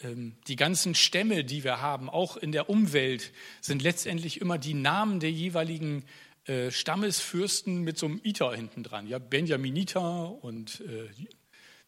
ähm, 0.00 0.36
die 0.46 0.56
ganzen 0.56 0.94
Stämme, 0.94 1.44
die 1.44 1.64
wir 1.64 1.80
haben, 1.80 2.10
auch 2.10 2.36
in 2.36 2.52
der 2.52 2.68
Umwelt, 2.68 3.32
sind 3.60 3.82
letztendlich 3.82 4.40
immer 4.40 4.58
die 4.58 4.74
Namen 4.74 5.18
der 5.18 5.32
jeweiligen 5.32 6.04
äh, 6.44 6.70
Stammesfürsten 6.70 7.82
mit 7.82 7.96
so 7.96 8.06
einem 8.06 8.20
Iter 8.22 8.54
hinten 8.54 8.82
dran. 8.82 9.06
Ja, 9.06 9.18
Benjaminiter 9.18 10.44
und 10.44 10.82
äh, 10.82 11.08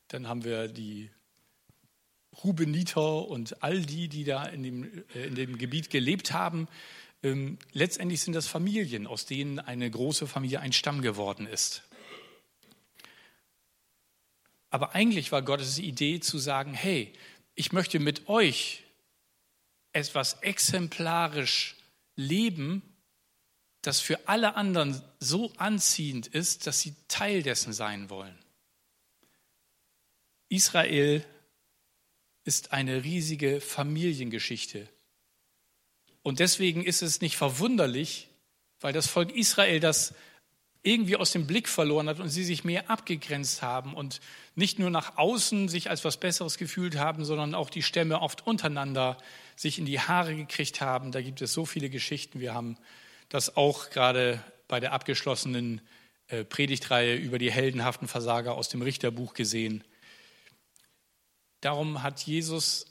dann 0.08 0.26
haben 0.26 0.44
wir 0.44 0.68
die 0.68 1.10
Rubeniter 2.42 3.28
und 3.28 3.62
all 3.62 3.82
die, 3.82 4.08
die 4.08 4.24
da 4.24 4.44
in 4.44 4.62
dem, 4.62 5.04
äh, 5.14 5.26
in 5.26 5.34
dem 5.34 5.58
Gebiet 5.58 5.90
gelebt 5.90 6.32
haben. 6.32 6.68
Ähm, 7.22 7.58
letztendlich 7.72 8.22
sind 8.22 8.32
das 8.32 8.46
Familien, 8.46 9.06
aus 9.06 9.26
denen 9.26 9.58
eine 9.58 9.90
große 9.90 10.26
Familie 10.26 10.60
ein 10.60 10.72
Stamm 10.72 11.02
geworden 11.02 11.46
ist. 11.46 11.82
Aber 14.70 14.94
eigentlich 14.94 15.32
war 15.32 15.42
Gottes 15.42 15.78
Idee 15.78 16.20
zu 16.20 16.38
sagen, 16.38 16.72
hey, 16.72 17.12
ich 17.54 17.72
möchte 17.72 17.98
mit 17.98 18.28
euch 18.28 18.84
etwas 19.92 20.34
exemplarisch 20.42 21.76
leben, 22.16 22.82
das 23.82 24.00
für 24.00 24.28
alle 24.28 24.54
anderen 24.54 25.02
so 25.18 25.52
anziehend 25.56 26.26
ist, 26.28 26.66
dass 26.66 26.80
sie 26.80 26.94
Teil 27.08 27.42
dessen 27.42 27.72
sein 27.72 28.10
wollen. 28.10 28.38
Israel 30.48 31.24
ist 32.44 32.72
eine 32.72 33.04
riesige 33.04 33.60
Familiengeschichte. 33.60 34.88
Und 36.22 36.40
deswegen 36.40 36.84
ist 36.84 37.02
es 37.02 37.20
nicht 37.20 37.36
verwunderlich, 37.36 38.28
weil 38.80 38.92
das 38.92 39.06
Volk 39.06 39.34
Israel 39.34 39.80
das 39.80 40.14
irgendwie 40.82 41.16
aus 41.16 41.32
dem 41.32 41.46
Blick 41.46 41.68
verloren 41.68 42.08
hat 42.08 42.20
und 42.20 42.30
sie 42.30 42.44
sich 42.44 42.64
mehr 42.64 42.88
abgegrenzt 42.88 43.60
haben 43.60 43.94
und 43.94 44.20
nicht 44.54 44.78
nur 44.78 44.88
nach 44.88 45.18
außen 45.18 45.68
sich 45.68 45.90
als 45.90 46.04
was 46.04 46.16
Besseres 46.16 46.56
gefühlt 46.56 46.96
haben, 46.96 47.24
sondern 47.24 47.54
auch 47.54 47.68
die 47.68 47.82
Stämme 47.82 48.20
oft 48.20 48.46
untereinander 48.46 49.18
sich 49.56 49.78
in 49.78 49.84
die 49.84 50.00
Haare 50.00 50.34
gekriegt 50.34 50.80
haben. 50.80 51.12
Da 51.12 51.20
gibt 51.20 51.42
es 51.42 51.52
so 51.52 51.66
viele 51.66 51.90
Geschichten. 51.90 52.40
Wir 52.40 52.54
haben 52.54 52.78
das 53.28 53.56
auch 53.56 53.90
gerade 53.90 54.42
bei 54.68 54.80
der 54.80 54.92
abgeschlossenen 54.92 55.82
äh, 56.28 56.44
Predigtreihe 56.44 57.14
über 57.16 57.38
die 57.38 57.52
heldenhaften 57.52 58.08
Versager 58.08 58.54
aus 58.54 58.70
dem 58.70 58.80
Richterbuch 58.80 59.34
gesehen. 59.34 59.84
Darum 61.60 62.02
hat 62.02 62.22
Jesus 62.22 62.86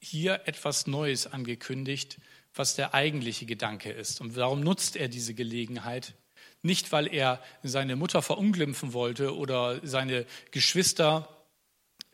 hier 0.00 0.42
etwas 0.46 0.86
Neues 0.86 1.26
angekündigt, 1.26 2.18
was 2.54 2.74
der 2.74 2.94
eigentliche 2.94 3.44
Gedanke 3.44 3.90
ist. 3.90 4.20
Und 4.20 4.36
darum 4.36 4.60
nutzt 4.60 4.96
er 4.96 5.08
diese 5.08 5.34
Gelegenheit, 5.34 6.14
nicht, 6.64 6.92
weil 6.92 7.12
er 7.12 7.42
seine 7.62 7.94
Mutter 7.94 8.22
verunglimpfen 8.22 8.92
wollte 8.92 9.36
oder 9.36 9.86
seine 9.86 10.26
Geschwister 10.50 11.28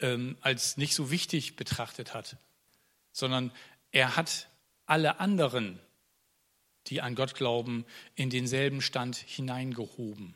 ähm, 0.00 0.36
als 0.40 0.76
nicht 0.76 0.94
so 0.94 1.10
wichtig 1.10 1.56
betrachtet 1.56 2.14
hat, 2.14 2.36
sondern 3.12 3.52
er 3.92 4.16
hat 4.16 4.48
alle 4.86 5.20
anderen, 5.20 5.78
die 6.88 7.00
an 7.00 7.14
Gott 7.14 7.34
glauben, 7.34 7.84
in 8.16 8.30
denselben 8.30 8.82
Stand 8.82 9.16
hineingehoben 9.16 10.34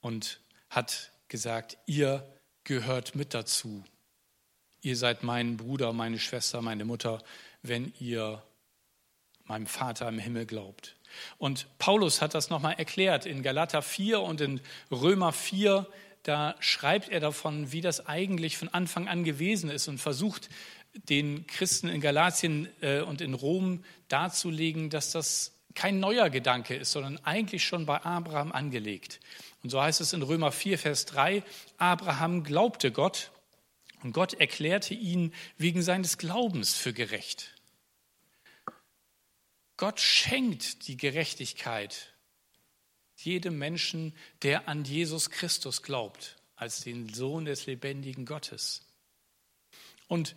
und 0.00 0.40
hat 0.68 1.10
gesagt, 1.28 1.76
ihr 1.86 2.24
gehört 2.64 3.14
mit 3.14 3.34
dazu. 3.34 3.84
Ihr 4.82 4.96
seid 4.96 5.24
mein 5.24 5.56
Bruder, 5.56 5.92
meine 5.92 6.18
Schwester, 6.18 6.62
meine 6.62 6.84
Mutter, 6.84 7.22
wenn 7.62 7.92
ihr 7.98 8.42
meinem 9.44 9.66
Vater 9.66 10.08
im 10.08 10.18
Himmel 10.18 10.46
glaubt. 10.46 10.96
Und 11.38 11.66
Paulus 11.78 12.20
hat 12.20 12.34
das 12.34 12.50
nochmal 12.50 12.74
erklärt 12.78 13.26
in 13.26 13.42
Galater 13.42 13.82
4 13.82 14.20
und 14.20 14.40
in 14.40 14.60
Römer 14.90 15.32
4. 15.32 15.86
Da 16.22 16.54
schreibt 16.60 17.08
er 17.08 17.20
davon, 17.20 17.72
wie 17.72 17.80
das 17.80 18.06
eigentlich 18.06 18.56
von 18.56 18.68
Anfang 18.68 19.08
an 19.08 19.24
gewesen 19.24 19.70
ist 19.70 19.88
und 19.88 19.98
versucht 19.98 20.48
den 20.94 21.46
Christen 21.46 21.88
in 21.88 22.00
Galatien 22.00 22.68
äh, 22.80 23.00
und 23.00 23.20
in 23.20 23.34
Rom 23.34 23.84
darzulegen, 24.08 24.90
dass 24.90 25.12
das 25.12 25.52
kein 25.74 26.00
neuer 26.00 26.30
Gedanke 26.30 26.74
ist, 26.74 26.92
sondern 26.92 27.18
eigentlich 27.24 27.64
schon 27.64 27.86
bei 27.86 28.02
Abraham 28.02 28.52
angelegt. 28.52 29.20
Und 29.62 29.70
so 29.70 29.80
heißt 29.80 30.00
es 30.00 30.12
in 30.12 30.22
Römer 30.22 30.52
4, 30.52 30.78
Vers 30.78 31.06
3, 31.06 31.42
Abraham 31.78 32.42
glaubte 32.42 32.90
Gott 32.90 33.30
und 34.02 34.12
Gott 34.12 34.34
erklärte 34.34 34.94
ihn 34.94 35.32
wegen 35.58 35.82
seines 35.82 36.18
Glaubens 36.18 36.74
für 36.74 36.92
gerecht. 36.92 37.54
Gott 39.80 39.98
schenkt 39.98 40.88
die 40.88 40.98
Gerechtigkeit 40.98 42.12
jedem 43.16 43.56
Menschen, 43.56 44.14
der 44.42 44.68
an 44.68 44.84
Jesus 44.84 45.30
Christus 45.30 45.80
glaubt, 45.80 46.36
als 46.54 46.82
den 46.82 47.08
Sohn 47.14 47.46
des 47.46 47.64
lebendigen 47.64 48.26
Gottes. 48.26 48.82
Und 50.06 50.36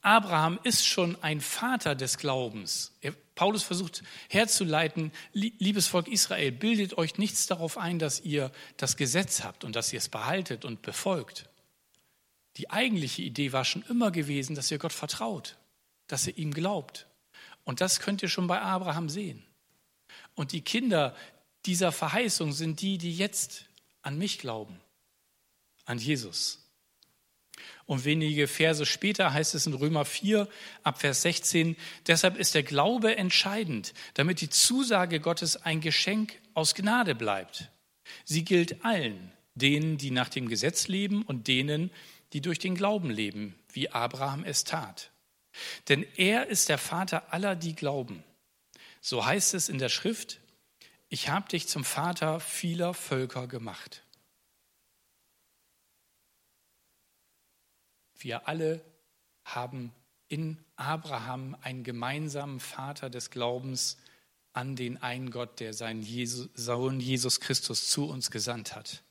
Abraham 0.00 0.60
ist 0.62 0.86
schon 0.86 1.20
ein 1.24 1.40
Vater 1.40 1.96
des 1.96 2.18
Glaubens. 2.18 2.92
Paulus 3.34 3.64
versucht 3.64 4.04
herzuleiten, 4.28 5.10
liebes 5.32 5.88
Volk 5.88 6.06
Israel, 6.06 6.52
bildet 6.52 6.96
euch 6.96 7.18
nichts 7.18 7.48
darauf 7.48 7.78
ein, 7.78 7.98
dass 7.98 8.20
ihr 8.20 8.52
das 8.76 8.96
Gesetz 8.96 9.42
habt 9.42 9.64
und 9.64 9.74
dass 9.74 9.92
ihr 9.92 9.98
es 9.98 10.08
behaltet 10.08 10.64
und 10.64 10.82
befolgt. 10.82 11.48
Die 12.58 12.70
eigentliche 12.70 13.22
Idee 13.22 13.50
war 13.50 13.64
schon 13.64 13.82
immer 13.88 14.12
gewesen, 14.12 14.54
dass 14.54 14.70
ihr 14.70 14.78
Gott 14.78 14.92
vertraut, 14.92 15.58
dass 16.06 16.28
ihr 16.28 16.38
ihm 16.38 16.54
glaubt. 16.54 17.07
Und 17.68 17.82
das 17.82 18.00
könnt 18.00 18.22
ihr 18.22 18.30
schon 18.30 18.46
bei 18.46 18.62
Abraham 18.62 19.10
sehen. 19.10 19.44
Und 20.34 20.52
die 20.52 20.62
Kinder 20.62 21.14
dieser 21.66 21.92
Verheißung 21.92 22.52
sind 22.52 22.80
die, 22.80 22.96
die 22.96 23.14
jetzt 23.14 23.66
an 24.00 24.16
mich 24.16 24.38
glauben, 24.38 24.80
an 25.84 25.98
Jesus. 25.98 26.66
Und 27.84 28.06
wenige 28.06 28.48
Verse 28.48 28.86
später 28.86 29.34
heißt 29.34 29.54
es 29.54 29.66
in 29.66 29.74
Römer 29.74 30.06
4 30.06 30.48
ab 30.82 31.02
Vers 31.02 31.20
16, 31.20 31.76
deshalb 32.06 32.38
ist 32.38 32.54
der 32.54 32.62
Glaube 32.62 33.16
entscheidend, 33.16 33.92
damit 34.14 34.40
die 34.40 34.48
Zusage 34.48 35.20
Gottes 35.20 35.56
ein 35.56 35.82
Geschenk 35.82 36.40
aus 36.54 36.74
Gnade 36.74 37.14
bleibt. 37.14 37.70
Sie 38.24 38.46
gilt 38.46 38.82
allen, 38.82 39.30
denen, 39.54 39.98
die 39.98 40.10
nach 40.10 40.30
dem 40.30 40.48
Gesetz 40.48 40.88
leben 40.88 41.22
und 41.22 41.48
denen, 41.48 41.90
die 42.32 42.40
durch 42.40 42.60
den 42.60 42.76
Glauben 42.76 43.10
leben, 43.10 43.56
wie 43.70 43.90
Abraham 43.90 44.42
es 44.42 44.64
tat. 44.64 45.10
Denn 45.88 46.06
er 46.16 46.46
ist 46.46 46.68
der 46.68 46.78
Vater 46.78 47.32
aller, 47.32 47.56
die 47.56 47.74
glauben. 47.74 48.22
So 49.00 49.24
heißt 49.24 49.54
es 49.54 49.68
in 49.68 49.78
der 49.78 49.88
Schrift, 49.88 50.40
ich 51.08 51.28
habe 51.28 51.48
dich 51.48 51.68
zum 51.68 51.84
Vater 51.84 52.40
vieler 52.40 52.94
Völker 52.94 53.46
gemacht. 53.46 54.02
Wir 58.18 58.48
alle 58.48 58.84
haben 59.44 59.92
in 60.28 60.58
Abraham 60.76 61.56
einen 61.62 61.84
gemeinsamen 61.84 62.60
Vater 62.60 63.08
des 63.08 63.30
Glaubens 63.30 63.96
an 64.52 64.76
den 64.76 65.00
einen 65.00 65.30
Gott, 65.30 65.60
der 65.60 65.72
seinen 65.72 66.02
Sohn 66.54 67.00
Jesus 67.00 67.40
Christus 67.40 67.88
zu 67.88 68.08
uns 68.08 68.30
gesandt 68.30 68.74
hat. 68.74 69.02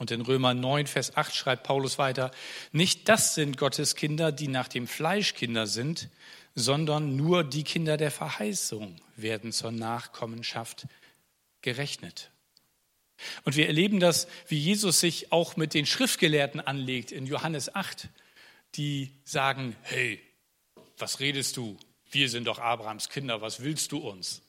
Und 0.00 0.10
in 0.10 0.22
Römer 0.22 0.54
9, 0.54 0.86
Vers 0.86 1.14
8 1.18 1.34
schreibt 1.34 1.62
Paulus 1.62 1.98
weiter, 1.98 2.30
nicht 2.72 3.06
das 3.10 3.34
sind 3.34 3.58
Gottes 3.58 3.96
Kinder, 3.96 4.32
die 4.32 4.48
nach 4.48 4.66
dem 4.66 4.86
Fleisch 4.86 5.34
Kinder 5.34 5.66
sind, 5.66 6.08
sondern 6.54 7.16
nur 7.16 7.44
die 7.44 7.64
Kinder 7.64 7.98
der 7.98 8.10
Verheißung 8.10 8.96
werden 9.16 9.52
zur 9.52 9.72
Nachkommenschaft 9.72 10.86
gerechnet. 11.60 12.30
Und 13.44 13.56
wir 13.56 13.66
erleben 13.66 14.00
das, 14.00 14.26
wie 14.48 14.56
Jesus 14.56 15.00
sich 15.00 15.32
auch 15.32 15.58
mit 15.58 15.74
den 15.74 15.84
Schriftgelehrten 15.84 16.62
anlegt 16.62 17.12
in 17.12 17.26
Johannes 17.26 17.74
8, 17.74 18.08
die 18.76 19.12
sagen, 19.24 19.76
hey, 19.82 20.18
was 20.96 21.20
redest 21.20 21.58
du? 21.58 21.76
Wir 22.10 22.30
sind 22.30 22.46
doch 22.46 22.58
Abrahams 22.58 23.10
Kinder, 23.10 23.42
was 23.42 23.62
willst 23.62 23.92
du 23.92 23.98
uns? 23.98 24.40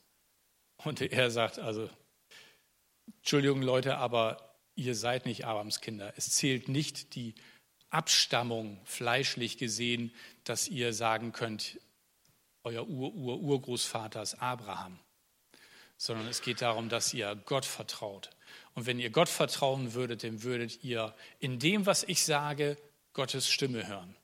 Und 0.78 1.02
er 1.02 1.30
sagt 1.30 1.58
also, 1.58 1.90
Entschuldigung 3.18 3.60
Leute, 3.60 3.98
aber 3.98 4.51
ihr 4.74 4.94
seid 4.94 5.26
nicht 5.26 5.44
Abrahams 5.44 5.80
Kinder. 5.80 6.12
Es 6.16 6.30
zählt 6.30 6.68
nicht 6.68 7.14
die 7.14 7.34
Abstammung 7.90 8.80
fleischlich 8.84 9.58
gesehen, 9.58 10.14
dass 10.44 10.68
ihr 10.68 10.92
sagen 10.92 11.32
könnt, 11.32 11.78
euer 12.64 12.88
Ur-Ur-Urgroßvater 12.88 14.22
ist 14.22 14.36
Abraham, 14.36 14.98
sondern 15.96 16.26
es 16.28 16.42
geht 16.42 16.62
darum, 16.62 16.88
dass 16.88 17.12
ihr 17.12 17.34
Gott 17.44 17.64
vertraut. 17.64 18.30
Und 18.74 18.86
wenn 18.86 18.98
ihr 18.98 19.10
Gott 19.10 19.28
vertrauen 19.28 19.94
würdet, 19.94 20.24
dann 20.24 20.42
würdet 20.42 20.82
ihr 20.84 21.14
in 21.38 21.58
dem, 21.58 21.86
was 21.86 22.04
ich 22.04 22.24
sage, 22.24 22.78
Gottes 23.12 23.50
Stimme 23.50 23.86
hören. 23.86 24.16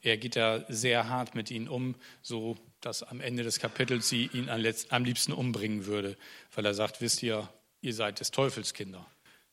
Er 0.00 0.16
geht 0.16 0.36
da 0.36 0.64
sehr 0.68 1.08
hart 1.08 1.34
mit 1.34 1.50
ihnen 1.50 1.68
um, 1.68 1.94
so 2.22 2.56
dass 2.80 3.02
am 3.02 3.20
Ende 3.20 3.44
des 3.44 3.60
Kapitels 3.60 4.08
sie 4.08 4.28
ihn 4.32 4.48
am 4.48 5.04
liebsten 5.04 5.32
umbringen 5.32 5.86
würde, 5.86 6.16
weil 6.54 6.66
er 6.66 6.74
sagt, 6.74 7.00
wisst 7.00 7.22
ihr, 7.22 7.48
ihr 7.82 7.92
seid 7.92 8.20
des 8.20 8.30
Teufels 8.30 8.72
Kinder, 8.72 9.04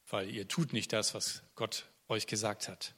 weil 0.09 0.29
ihr 0.29 0.47
tut 0.47 0.71
nicht 0.71 0.93
das, 0.93 1.13
was 1.13 1.43
Gott 1.55 1.85
euch 2.07 2.27
gesagt 2.27 2.69
hat. 2.69 2.93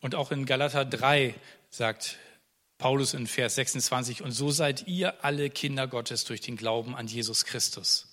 Und 0.00 0.16
auch 0.16 0.32
in 0.32 0.46
Galater 0.46 0.84
3 0.84 1.34
sagt 1.70 2.18
Paulus 2.78 3.14
in 3.14 3.28
Vers 3.28 3.54
26, 3.54 4.22
und 4.22 4.32
so 4.32 4.50
seid 4.50 4.88
ihr 4.88 5.24
alle 5.24 5.48
Kinder 5.48 5.86
Gottes 5.86 6.24
durch 6.24 6.40
den 6.40 6.56
Glauben 6.56 6.96
an 6.96 7.06
Jesus 7.06 7.44
Christus. 7.44 8.08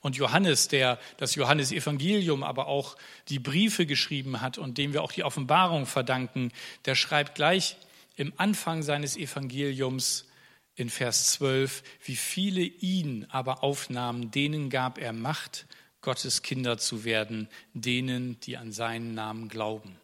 Und 0.00 0.16
Johannes, 0.16 0.68
der 0.68 0.98
das 1.18 1.34
Johannesevangelium, 1.34 2.42
aber 2.42 2.66
auch 2.66 2.96
die 3.28 3.38
Briefe 3.38 3.86
geschrieben 3.86 4.40
hat 4.40 4.56
und 4.56 4.78
dem 4.78 4.92
wir 4.92 5.02
auch 5.02 5.12
die 5.12 5.24
Offenbarung 5.24 5.86
verdanken, 5.86 6.52
der 6.84 6.94
schreibt 6.94 7.34
gleich 7.34 7.76
im 8.16 8.32
Anfang 8.36 8.82
seines 8.82 9.16
Evangeliums 9.16 10.26
in 10.74 10.88
Vers 10.88 11.32
12, 11.32 11.82
wie 12.04 12.16
viele 12.16 12.62
ihn 12.62 13.26
aber 13.30 13.62
aufnahmen, 13.62 14.30
denen 14.30 14.70
gab 14.70 14.98
er 14.98 15.12
Macht, 15.12 15.66
Gottes 16.00 16.42
Kinder 16.42 16.78
zu 16.78 17.04
werden, 17.04 17.48
denen, 17.74 18.40
die 18.40 18.56
an 18.56 18.72
seinen 18.72 19.14
Namen 19.14 19.48
glauben. 19.48 19.98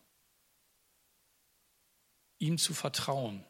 Ihm 2.38 2.58
zu 2.58 2.72
vertrauen 2.72 3.44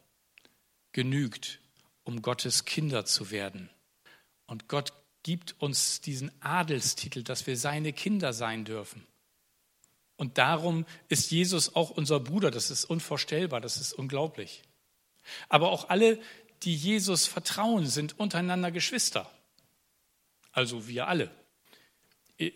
genügt, 0.91 1.59
um 2.03 2.21
Gottes 2.21 2.65
Kinder 2.65 3.05
zu 3.05 3.29
werden. 3.29 3.69
Und 4.47 4.67
Gott 4.67 4.93
gibt 5.21 5.55
uns 5.61 6.01
diesen 6.01 6.31
Adelstitel, 6.41 7.23
dass 7.23 7.45
wir 7.45 7.55
seine 7.55 7.93
Kinder 7.93 8.33
sein 8.33 8.65
dürfen. 8.65 9.05
Und 10.15 10.37
darum 10.37 10.85
ist 11.07 11.31
Jesus 11.31 11.75
auch 11.75 11.91
unser 11.91 12.19
Bruder. 12.19 12.51
Das 12.51 12.71
ist 12.71 12.83
unvorstellbar, 12.83 13.61
das 13.61 13.77
ist 13.77 13.93
unglaublich. 13.93 14.63
Aber 15.47 15.71
auch 15.71 15.89
alle, 15.89 16.19
die 16.63 16.75
Jesus 16.75 17.27
vertrauen, 17.27 17.85
sind 17.87 18.19
untereinander 18.19 18.71
Geschwister. 18.71 19.29
Also 20.51 20.87
wir 20.87 21.07
alle. 21.07 21.31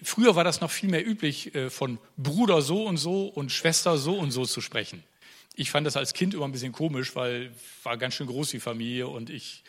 Früher 0.02 0.36
war 0.36 0.44
das 0.44 0.62
noch 0.62 0.72
viel 0.72 0.90
mehr 0.90 1.06
üblich, 1.06 1.54
äh, 1.56 1.70
von 1.70 2.00
Bruder 2.16 2.62
so 2.62 2.86
und 2.86 2.98
so 2.98 3.28
und 3.28 3.52
Schwester 3.52 3.98
so 3.98 4.18
und 4.18 4.32
so 4.32 4.46
zu 4.46 4.62
sprechen. 4.62 5.04
Ich 5.56 5.72
fand 5.72 5.86
das 5.86 5.98
als 5.98 6.14
Kind 6.14 6.34
immer 6.34 6.46
ein 6.46 6.52
bisschen 6.52 6.72
komisch, 6.72 7.16
weil 7.16 7.52
war 7.84 7.98
ganz 7.98 8.16
schön 8.16 8.28
groß 8.28 8.50
die 8.50 8.60
Familie 8.60 9.08
und 9.08 9.30
ich 9.30 9.64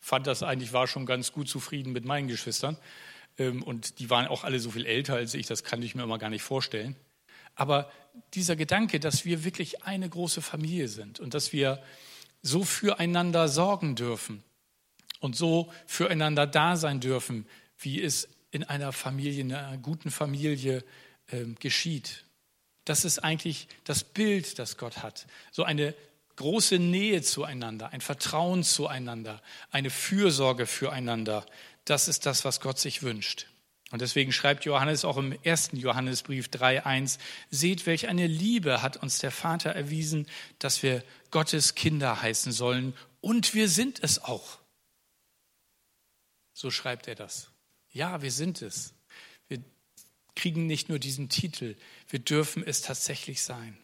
fand 0.00 0.26
das 0.26 0.42
eigentlich, 0.42 0.72
war 0.72 0.86
schon 0.86 1.04
ganz 1.04 1.32
gut 1.32 1.48
zufrieden 1.48 1.92
mit 1.92 2.04
meinen 2.04 2.26
Geschwistern. 2.26 2.78
Ähm, 3.38 3.62
und 3.62 3.98
die 3.98 4.08
waren 4.08 4.26
auch 4.26 4.44
alle 4.44 4.60
so 4.60 4.70
viel 4.70 4.86
älter 4.86 5.14
als 5.14 5.34
ich, 5.34 5.46
das 5.46 5.62
kann 5.62 5.82
ich 5.82 5.94
mir 5.94 6.02
immer 6.02 6.18
gar 6.18 6.30
nicht 6.30 6.42
vorstellen. 6.42 6.96
Aber 7.54 7.92
dieser 8.34 8.56
Gedanke, 8.56 8.98
dass 8.98 9.26
wir 9.26 9.44
wirklich 9.44 9.84
eine 9.84 10.08
große 10.08 10.40
Familie 10.40 10.88
sind 10.88 11.20
und 11.20 11.34
dass 11.34 11.52
wir 11.52 11.82
so 12.42 12.64
füreinander 12.64 13.48
sorgen 13.48 13.96
dürfen 13.96 14.42
und 15.20 15.36
so 15.36 15.72
füreinander 15.86 16.46
da 16.46 16.76
sein 16.76 17.00
dürfen, 17.00 17.46
wie 17.78 18.02
es 18.02 18.28
in 18.50 18.64
einer 18.64 18.92
Familie, 18.92 19.40
in 19.40 19.52
einer 19.52 19.78
guten 19.78 20.10
Familie 20.10 20.84
äh, 21.28 21.44
geschieht. 21.58 22.24
Das 22.84 23.04
ist 23.04 23.20
eigentlich 23.20 23.68
das 23.84 24.02
Bild, 24.02 24.58
das 24.58 24.76
Gott 24.76 25.02
hat. 25.02 25.26
So 25.52 25.64
eine 25.64 25.94
große 26.36 26.78
Nähe 26.78 27.22
zueinander, 27.22 27.92
ein 27.92 28.00
Vertrauen 28.00 28.64
zueinander, 28.64 29.42
eine 29.70 29.90
Fürsorge 29.90 30.66
füreinander. 30.66 31.44
Das 31.84 32.08
ist 32.08 32.26
das, 32.26 32.44
was 32.44 32.60
Gott 32.60 32.78
sich 32.78 33.02
wünscht. 33.02 33.46
Und 33.90 34.02
deswegen 34.02 34.32
schreibt 34.32 34.64
Johannes 34.64 35.04
auch 35.04 35.16
im 35.16 35.32
ersten 35.42 35.76
Johannesbrief 35.76 36.46
3.1, 36.46 37.18
seht, 37.50 37.86
welch 37.86 38.08
eine 38.08 38.28
Liebe 38.28 38.82
hat 38.82 38.96
uns 38.96 39.18
der 39.18 39.32
Vater 39.32 39.70
erwiesen, 39.70 40.26
dass 40.60 40.82
wir 40.82 41.02
Gottes 41.30 41.74
Kinder 41.74 42.22
heißen 42.22 42.52
sollen. 42.52 42.94
Und 43.20 43.52
wir 43.52 43.68
sind 43.68 44.02
es 44.02 44.22
auch. 44.22 44.58
So 46.52 46.70
schreibt 46.70 47.08
er 47.08 47.16
das. 47.16 47.50
Ja, 47.90 48.22
wir 48.22 48.30
sind 48.30 48.62
es. 48.62 48.94
Wir 49.48 49.58
kriegen 50.36 50.66
nicht 50.66 50.88
nur 50.88 51.00
diesen 51.00 51.28
Titel, 51.28 51.76
wir 52.08 52.20
dürfen 52.20 52.62
es 52.64 52.82
tatsächlich 52.82 53.42
sein. 53.42 53.76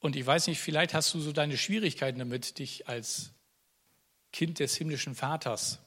Und 0.00 0.16
ich 0.16 0.26
weiß 0.26 0.48
nicht, 0.48 0.60
vielleicht 0.60 0.92
hast 0.92 1.14
du 1.14 1.20
so 1.20 1.32
deine 1.32 1.56
Schwierigkeiten 1.56 2.18
damit, 2.18 2.58
dich 2.58 2.88
als 2.88 3.33
Kind 4.34 4.58
des 4.58 4.76
himmlischen 4.76 5.14
Vaters 5.14 5.78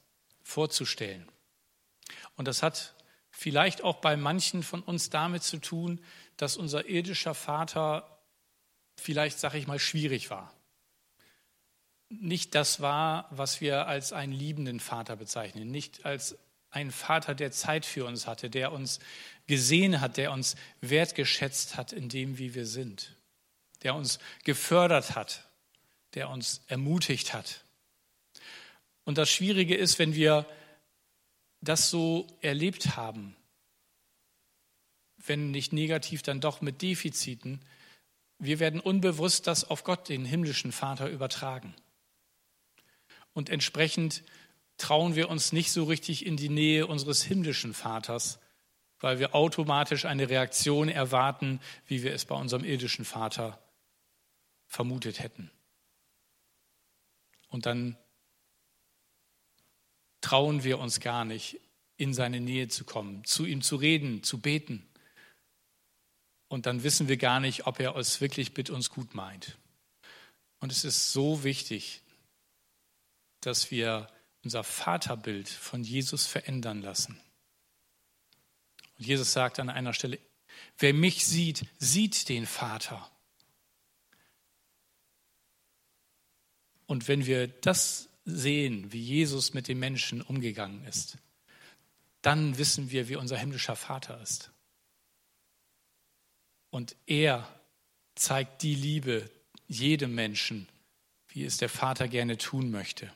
vorzustellen. 0.42 1.28
Und 2.36 2.48
das 2.48 2.64
hat 2.64 2.96
vielleicht 3.30 3.84
auch 3.84 3.98
bei 3.98 4.18
manchen 4.18 4.64
von 4.64 4.82
uns 4.82 5.10
damit 5.10 5.44
zu 5.44 5.58
tun, 5.58 6.00
dass 6.38 6.58
unser 6.58 6.88
irdischer 6.88 7.36
Vater 7.36 8.20
vielleicht, 8.96 9.40
sag 9.40 9.54
ich 9.54 9.68
mal, 9.68 9.78
schwierig 9.78 10.30
war. 10.30 10.52
Nicht 12.10 12.56
das 12.56 12.80
war, 12.80 13.28
was 13.32 13.62
wir 13.62 13.88
als 13.88 14.14
einen 14.14 14.34
liebenden 14.34 14.80
Vater 14.80 15.16
bezeichnen, 15.16 15.70
nicht 15.70 16.06
als 16.06 16.38
einen 16.70 16.92
Vater, 16.92 17.36
der 17.36 17.52
Zeit 17.52 17.86
für 17.86 18.06
uns 18.06 18.26
hatte, 18.26 18.50
der 18.50 18.72
uns 18.72 19.00
gesehen 19.46 20.02
hat, 20.02 20.18
der 20.18 20.32
uns 20.32 20.56
wertgeschätzt 20.82 21.76
hat 21.76 21.92
in 21.92 22.10
dem, 22.10 22.38
wie 22.38 22.56
wir 22.56 22.66
sind 22.66 23.18
der 23.84 23.96
uns 23.96 24.20
gefördert 24.44 25.16
hat, 25.16 25.48
der 26.14 26.30
uns 26.30 26.62
ermutigt 26.68 27.34
hat. 27.34 27.64
Und 29.08 29.18
das 29.18 29.30
Schwierige 29.30 29.74
ist, 29.74 30.00
wenn 30.00 30.16
wir 30.16 30.46
das 31.62 31.90
so 31.90 32.28
erlebt 32.42 32.98
haben, 32.98 33.38
wenn 35.16 35.52
nicht 35.52 35.72
negativ, 35.72 36.24
dann 36.24 36.42
doch 36.42 36.60
mit 36.60 36.82
Defiziten, 36.82 37.62
wir 38.38 38.60
werden 38.60 38.82
unbewusst 38.82 39.48
das 39.48 39.64
auf 39.64 39.86
Gott, 39.86 40.10
den 40.10 40.26
himmlischen 40.26 40.74
Vater, 40.74 41.10
übertragen. 41.10 41.74
Und 43.32 43.50
entsprechend 43.50 44.24
trauen 44.76 45.16
wir 45.16 45.30
uns 45.30 45.54
nicht 45.54 45.72
so 45.72 45.86
richtig 45.86 46.26
in 46.26 46.36
die 46.36 46.50
Nähe 46.50 46.86
unseres 46.86 47.24
himmlischen 47.24 47.74
Vaters, 47.74 48.40
weil 49.00 49.20
wir 49.20 49.34
automatisch 49.34 50.04
eine 50.04 50.28
Reaktion 50.28 50.90
erwarten, 50.90 51.62
wie 51.86 52.04
wir 52.04 52.14
es 52.14 52.26
bei 52.26 52.36
unserem 52.36 52.66
irdischen 52.66 53.06
Vater 53.06 53.58
vermutet 54.66 55.22
hätten. 55.22 55.50
Und 57.48 57.66
dann 57.66 57.96
trauen 60.22 60.64
wir 60.64 60.80
uns 60.80 61.00
gar 61.00 61.26
nicht, 61.26 61.60
in 61.98 62.14
seine 62.14 62.40
Nähe 62.40 62.68
zu 62.68 62.84
kommen, 62.84 63.24
zu 63.26 63.46
ihm 63.46 63.62
zu 63.62 63.76
reden, 63.76 64.24
zu 64.24 64.40
beten. 64.40 64.88
Und 66.48 66.66
dann 66.66 66.84
wissen 66.84 67.08
wir 67.08 67.18
gar 67.18 67.40
nicht, 67.40 67.68
ob 67.68 67.80
er 67.80 67.96
es 67.96 68.22
wirklich 68.22 68.56
mit 68.56 68.70
uns 68.70 68.90
gut 68.90 69.16
meint. 69.16 69.58
Und 70.60 70.72
es 70.72 70.84
ist 70.86 71.12
so 71.12 71.44
wichtig, 71.44 72.02
dass 73.42 73.72
wir 73.72 74.10
unser 74.44 74.64
Vaterbild 74.64 75.50
von 75.50 75.84
Jesus 75.84 76.26
verändern 76.26 76.82
lassen. 76.82 77.20
Und 78.98 79.06
Jesus 79.06 79.34
sagt 79.34 79.60
an 79.60 79.70
einer 79.70 79.94
Stelle, 79.94 80.20
wer 80.78 80.94
mich 80.94 81.26
sieht, 81.26 81.66
sieht 81.80 82.30
den 82.30 82.46
Vater. 82.46 83.10
Und 86.86 87.08
wenn 87.08 87.26
wir 87.26 87.48
das 87.48 88.07
sehen, 88.28 88.92
wie 88.92 89.02
Jesus 89.02 89.54
mit 89.54 89.70
den 89.70 89.80
Menschen 89.80 90.22
umgegangen 90.22 90.84
ist, 90.86 91.18
dann 92.22 92.58
wissen 92.58 92.92
wir, 92.92 93.08
wie 93.08 93.16
unser 93.16 93.38
himmlischer 93.38 93.78
Vater 93.78 94.22
ist. 94.22 94.52
Und 96.70 96.96
er 97.06 97.48
zeigt 98.16 98.64
die 98.64 98.76
Liebe 98.76 99.32
jedem 99.68 100.14
Menschen, 100.14 100.68
wie 101.30 101.46
es 101.46 101.58
der 101.58 101.70
Vater 101.70 102.08
gerne 102.10 102.38
tun 102.38 102.70
möchte. 102.70 103.12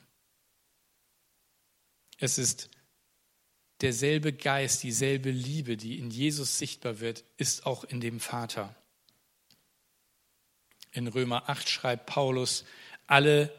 Es 2.17 2.37
ist 2.37 2.69
derselbe 3.81 4.31
Geist, 4.31 4.83
dieselbe 4.83 5.31
Liebe, 5.31 5.75
die 5.75 5.99
in 5.99 6.09
Jesus 6.09 6.57
sichtbar 6.57 7.01
wird, 7.01 7.25
ist 7.35 7.65
auch 7.65 7.83
in 7.83 7.99
dem 7.99 8.19
Vater. 8.19 8.75
In 10.93 11.07
Römer 11.07 11.49
8 11.49 11.67
schreibt 11.67 12.05
Paulus, 12.05 12.63
alle, 13.07 13.53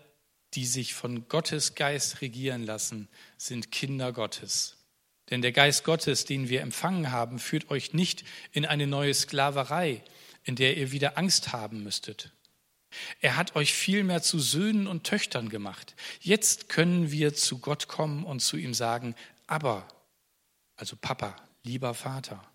die 0.54 0.66
sich 0.66 0.94
von 0.94 1.28
Gottes 1.28 1.74
Geist 1.74 2.20
regieren 2.20 2.62
lassen, 2.64 3.08
sind 3.36 3.70
Kinder 3.70 4.12
Gottes. 4.12 4.76
Denn 5.30 5.40
der 5.40 5.52
Geist 5.52 5.84
Gottes, 5.84 6.24
den 6.24 6.48
wir 6.48 6.60
empfangen 6.60 7.10
haben, 7.10 7.38
führt 7.38 7.70
euch 7.70 7.94
nicht 7.94 8.24
in 8.52 8.66
eine 8.66 8.86
neue 8.86 9.14
Sklaverei, 9.14 10.02
in 10.44 10.56
der 10.56 10.76
ihr 10.76 10.92
wieder 10.92 11.16
Angst 11.16 11.52
haben 11.52 11.82
müsstet. 11.82 12.32
Er 13.20 13.36
hat 13.36 13.56
euch 13.56 13.72
vielmehr 13.72 14.22
zu 14.22 14.38
Söhnen 14.38 14.86
und 14.86 15.04
Töchtern 15.04 15.48
gemacht. 15.48 15.94
Jetzt 16.20 16.68
können 16.68 17.10
wir 17.10 17.32
zu 17.34 17.58
Gott 17.58 17.88
kommen 17.88 18.24
und 18.24 18.40
zu 18.40 18.58
ihm 18.58 18.74
sagen, 18.74 19.14
aber, 19.46 19.88
also 20.76 20.96
Papa, 21.00 21.36
lieber 21.62 21.94
Vater. 21.94 22.51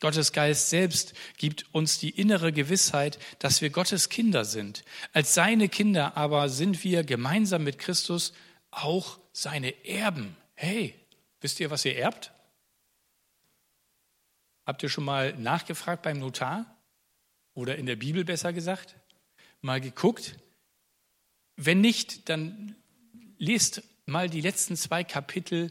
Gottes 0.00 0.32
Geist 0.32 0.70
selbst 0.70 1.14
gibt 1.38 1.72
uns 1.72 1.98
die 1.98 2.10
innere 2.10 2.52
Gewissheit, 2.52 3.18
dass 3.38 3.62
wir 3.62 3.70
Gottes 3.70 4.08
Kinder 4.08 4.44
sind. 4.44 4.84
Als 5.12 5.34
seine 5.34 5.68
Kinder 5.68 6.16
aber 6.16 6.48
sind 6.48 6.84
wir 6.84 7.04
gemeinsam 7.04 7.64
mit 7.64 7.78
Christus 7.78 8.32
auch 8.70 9.18
seine 9.32 9.86
Erben. 9.86 10.36
Hey, 10.54 10.94
wisst 11.40 11.60
ihr, 11.60 11.70
was 11.70 11.84
ihr 11.84 11.96
erbt? 11.96 12.32
Habt 14.66 14.82
ihr 14.82 14.88
schon 14.88 15.04
mal 15.04 15.34
nachgefragt 15.38 16.02
beim 16.02 16.18
Notar? 16.18 16.66
Oder 17.54 17.76
in 17.76 17.86
der 17.86 17.96
Bibel 17.96 18.24
besser 18.24 18.52
gesagt? 18.52 18.96
Mal 19.60 19.80
geguckt? 19.80 20.36
Wenn 21.56 21.80
nicht, 21.80 22.28
dann 22.28 22.74
lest 23.38 23.82
mal 24.06 24.28
die 24.28 24.40
letzten 24.40 24.76
zwei 24.76 25.04
Kapitel 25.04 25.70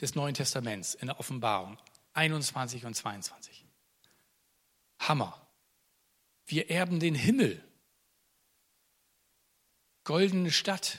des 0.00 0.14
Neuen 0.14 0.34
Testaments 0.34 0.94
in 0.94 1.06
der 1.06 1.18
Offenbarung, 1.18 1.78
21 2.14 2.86
und 2.86 2.94
22. 2.94 3.64
Hammer. 5.00 5.40
Wir 6.46 6.70
erben 6.70 7.00
den 7.00 7.14
Himmel. 7.14 7.62
Goldene 10.04 10.50
Stadt, 10.50 10.98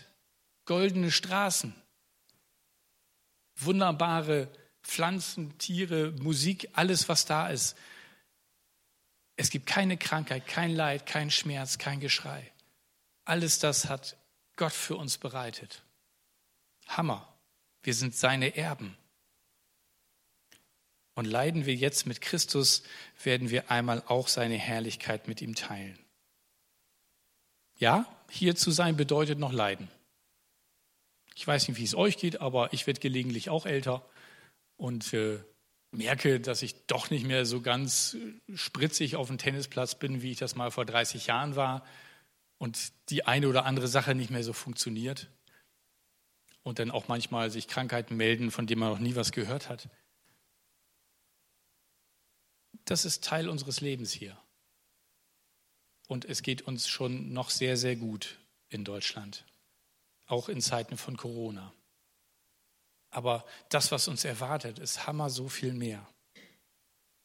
goldene 0.66 1.12
Straßen, 1.12 1.76
wunderbare 3.56 4.52
Pflanzen, 4.82 5.58
Tiere, 5.58 6.12
Musik, 6.20 6.70
alles, 6.74 7.08
was 7.08 7.26
da 7.26 7.50
ist. 7.50 7.78
Es 9.36 9.50
gibt 9.50 9.68
keine 9.68 9.98
Krankheit, 9.98 10.48
kein 10.48 10.72
Leid, 10.72 11.06
kein 11.06 11.30
Schmerz, 11.30 11.78
kein 11.78 12.00
Geschrei. 12.00 12.52
Alles 13.26 13.60
das 13.60 13.90
hat 13.90 14.18
Gott 14.56 14.74
für 14.74 14.96
uns 14.96 15.18
bereitet. 15.18 15.84
Hammer. 16.88 17.32
Wir 17.84 17.94
sind 17.94 18.16
seine 18.16 18.56
Erben. 18.56 18.98
Und 21.16 21.26
leiden 21.26 21.66
wir 21.66 21.74
jetzt 21.74 22.06
mit 22.06 22.22
Christus, 22.22 22.84
werden 23.24 23.50
wir 23.50 23.72
einmal 23.72 24.04
auch 24.06 24.28
seine 24.28 24.56
Herrlichkeit 24.56 25.28
mit 25.28 25.42
ihm 25.42 25.56
teilen. 25.56 25.98
Ja, 27.78 28.06
hier 28.30 28.56
zu 28.56 28.72
sein 28.72 28.98
bedeutet 28.98 29.40
noch 29.40 29.54
leiden. 29.54 29.90
Ich 31.36 31.46
weiß 31.46 31.68
nicht, 31.68 31.78
wie 31.78 31.84
es 31.84 31.96
euch 31.96 32.18
geht, 32.18 32.42
aber 32.42 32.72
ich 32.74 32.86
werde 32.88 33.00
gelegentlich 33.00 33.50
auch 33.50 33.66
älter 33.66 34.08
und 34.78 35.14
äh, 35.14 35.40
merke, 35.92 36.40
dass 36.40 36.62
ich 36.62 36.86
doch 36.88 37.10
nicht 37.10 37.26
mehr 37.26 37.46
so 37.46 37.62
ganz 37.62 38.18
spritzig 38.54 39.16
auf 39.16 39.28
dem 39.28 39.38
Tennisplatz 39.38 39.96
bin, 39.96 40.22
wie 40.22 40.32
ich 40.32 40.38
das 40.38 40.56
mal 40.56 40.72
vor 40.72 40.86
30 40.86 41.28
Jahren 41.28 41.56
war 41.56 41.86
und 42.58 42.92
die 43.10 43.26
eine 43.26 43.48
oder 43.48 43.66
andere 43.66 43.88
Sache 43.88 44.16
nicht 44.16 44.32
mehr 44.32 44.44
so 44.44 44.54
funktioniert 44.54 45.30
und 46.64 46.80
dann 46.80 46.92
auch 46.92 47.08
manchmal 47.08 47.52
sich 47.52 47.68
Krankheiten 47.68 48.16
melden, 48.16 48.52
von 48.52 48.68
denen 48.68 48.80
man 48.80 48.90
noch 48.90 49.00
nie 49.00 49.16
was 49.16 49.32
gehört 49.32 49.70
hat. 49.70 49.90
Das 52.86 53.06
ist 53.06 53.24
Teil 53.24 53.50
unseres 53.50 53.82
Lebens 53.82 54.12
hier. 54.12 54.38
Und 56.08 56.26
es 56.26 56.44
geht 56.44 56.62
uns 56.62 56.88
schon 56.88 57.34
noch 57.34 57.50
sehr, 57.50 57.78
sehr 57.78 57.96
gut 57.96 58.38
in 58.70 58.84
Deutschland, 58.84 59.44
auch 60.28 60.50
in 60.50 60.62
Zeiten 60.62 60.98
von 60.98 61.18
Corona. 61.18 61.74
Aber 63.10 63.46
das, 63.70 63.92
was 63.92 64.08
uns 64.08 64.24
erwartet, 64.24 64.78
ist 64.78 65.08
Hammer 65.08 65.30
so 65.30 65.50
viel 65.50 65.74
mehr. 65.74 66.08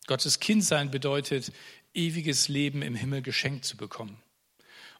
Gottes 0.06 0.40
Kindsein 0.40 0.90
bedeutet, 0.90 1.52
ewiges 1.92 2.48
Leben 2.48 2.82
im 2.82 2.94
Himmel 2.94 3.22
geschenkt 3.22 3.64
zu 3.64 3.76
bekommen. 3.76 4.22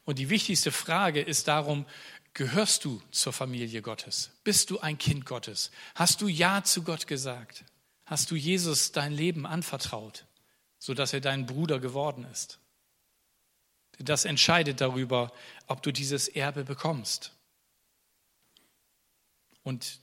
Und 0.03 0.19
die 0.19 0.29
wichtigste 0.29 0.71
Frage 0.71 1.21
ist 1.21 1.47
darum, 1.47 1.85
Gehörst 2.33 2.85
du 2.85 3.01
zur 3.11 3.33
Familie 3.33 3.81
Gottes? 3.81 4.31
Bist 4.45 4.69
du 4.69 4.79
ein 4.79 4.97
Kind 4.97 5.25
Gottes? 5.25 5.69
Hast 5.95 6.21
du 6.21 6.29
Ja 6.29 6.63
zu 6.63 6.83
Gott 6.83 7.05
gesagt? 7.05 7.65
Hast 8.05 8.31
du 8.31 8.35
Jesus 8.35 8.93
dein 8.93 9.11
Leben 9.11 9.45
anvertraut, 9.45 10.25
sodass 10.81 11.13
er 11.13 11.21
dein 11.21 11.45
Bruder 11.45 11.79
geworden 11.79 12.25
ist? 12.31 12.59
Das 13.99 14.25
entscheidet 14.25 14.81
darüber, 14.81 15.31
ob 15.67 15.83
du 15.83 15.91
dieses 15.91 16.27
Erbe 16.27 16.63
bekommst. 16.63 17.33
Und 19.61 19.99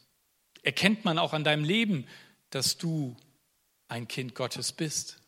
erkennt 0.62 1.04
man 1.04 1.18
auch 1.18 1.32
an 1.32 1.42
deinem 1.42 1.64
Leben, 1.64 2.06
dass 2.50 2.78
du 2.78 3.16
ein 3.88 4.06
Kind 4.06 4.36
Gottes 4.36 4.72
bist? 4.72 5.18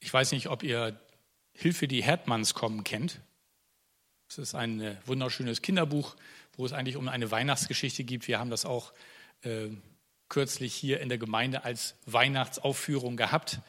Ich 0.00 0.12
weiß 0.12 0.32
nicht, 0.32 0.48
ob 0.48 0.62
ihr 0.62 0.98
Hilfe, 1.52 1.88
die 1.88 2.02
Herdmanns 2.02 2.54
kommen 2.54 2.84
kennt. 2.84 3.20
Es 4.28 4.38
ist 4.38 4.54
ein 4.54 4.80
äh, 4.80 4.96
wunderschönes 5.04 5.60
Kinderbuch, 5.60 6.16
wo 6.56 6.64
es 6.64 6.72
eigentlich 6.72 6.96
um 6.96 7.06
eine 7.08 7.30
Weihnachtsgeschichte 7.30 8.02
geht. 8.04 8.26
Wir 8.28 8.38
haben 8.38 8.48
das 8.48 8.64
auch 8.64 8.94
äh, 9.42 9.68
kürzlich 10.32 10.74
hier 10.74 11.00
in 11.00 11.10
der 11.10 11.18
Gemeinde 11.18 11.64
als 11.64 11.94
Weihnachtsaufführung 12.06 13.18
gehabt. 13.18 13.60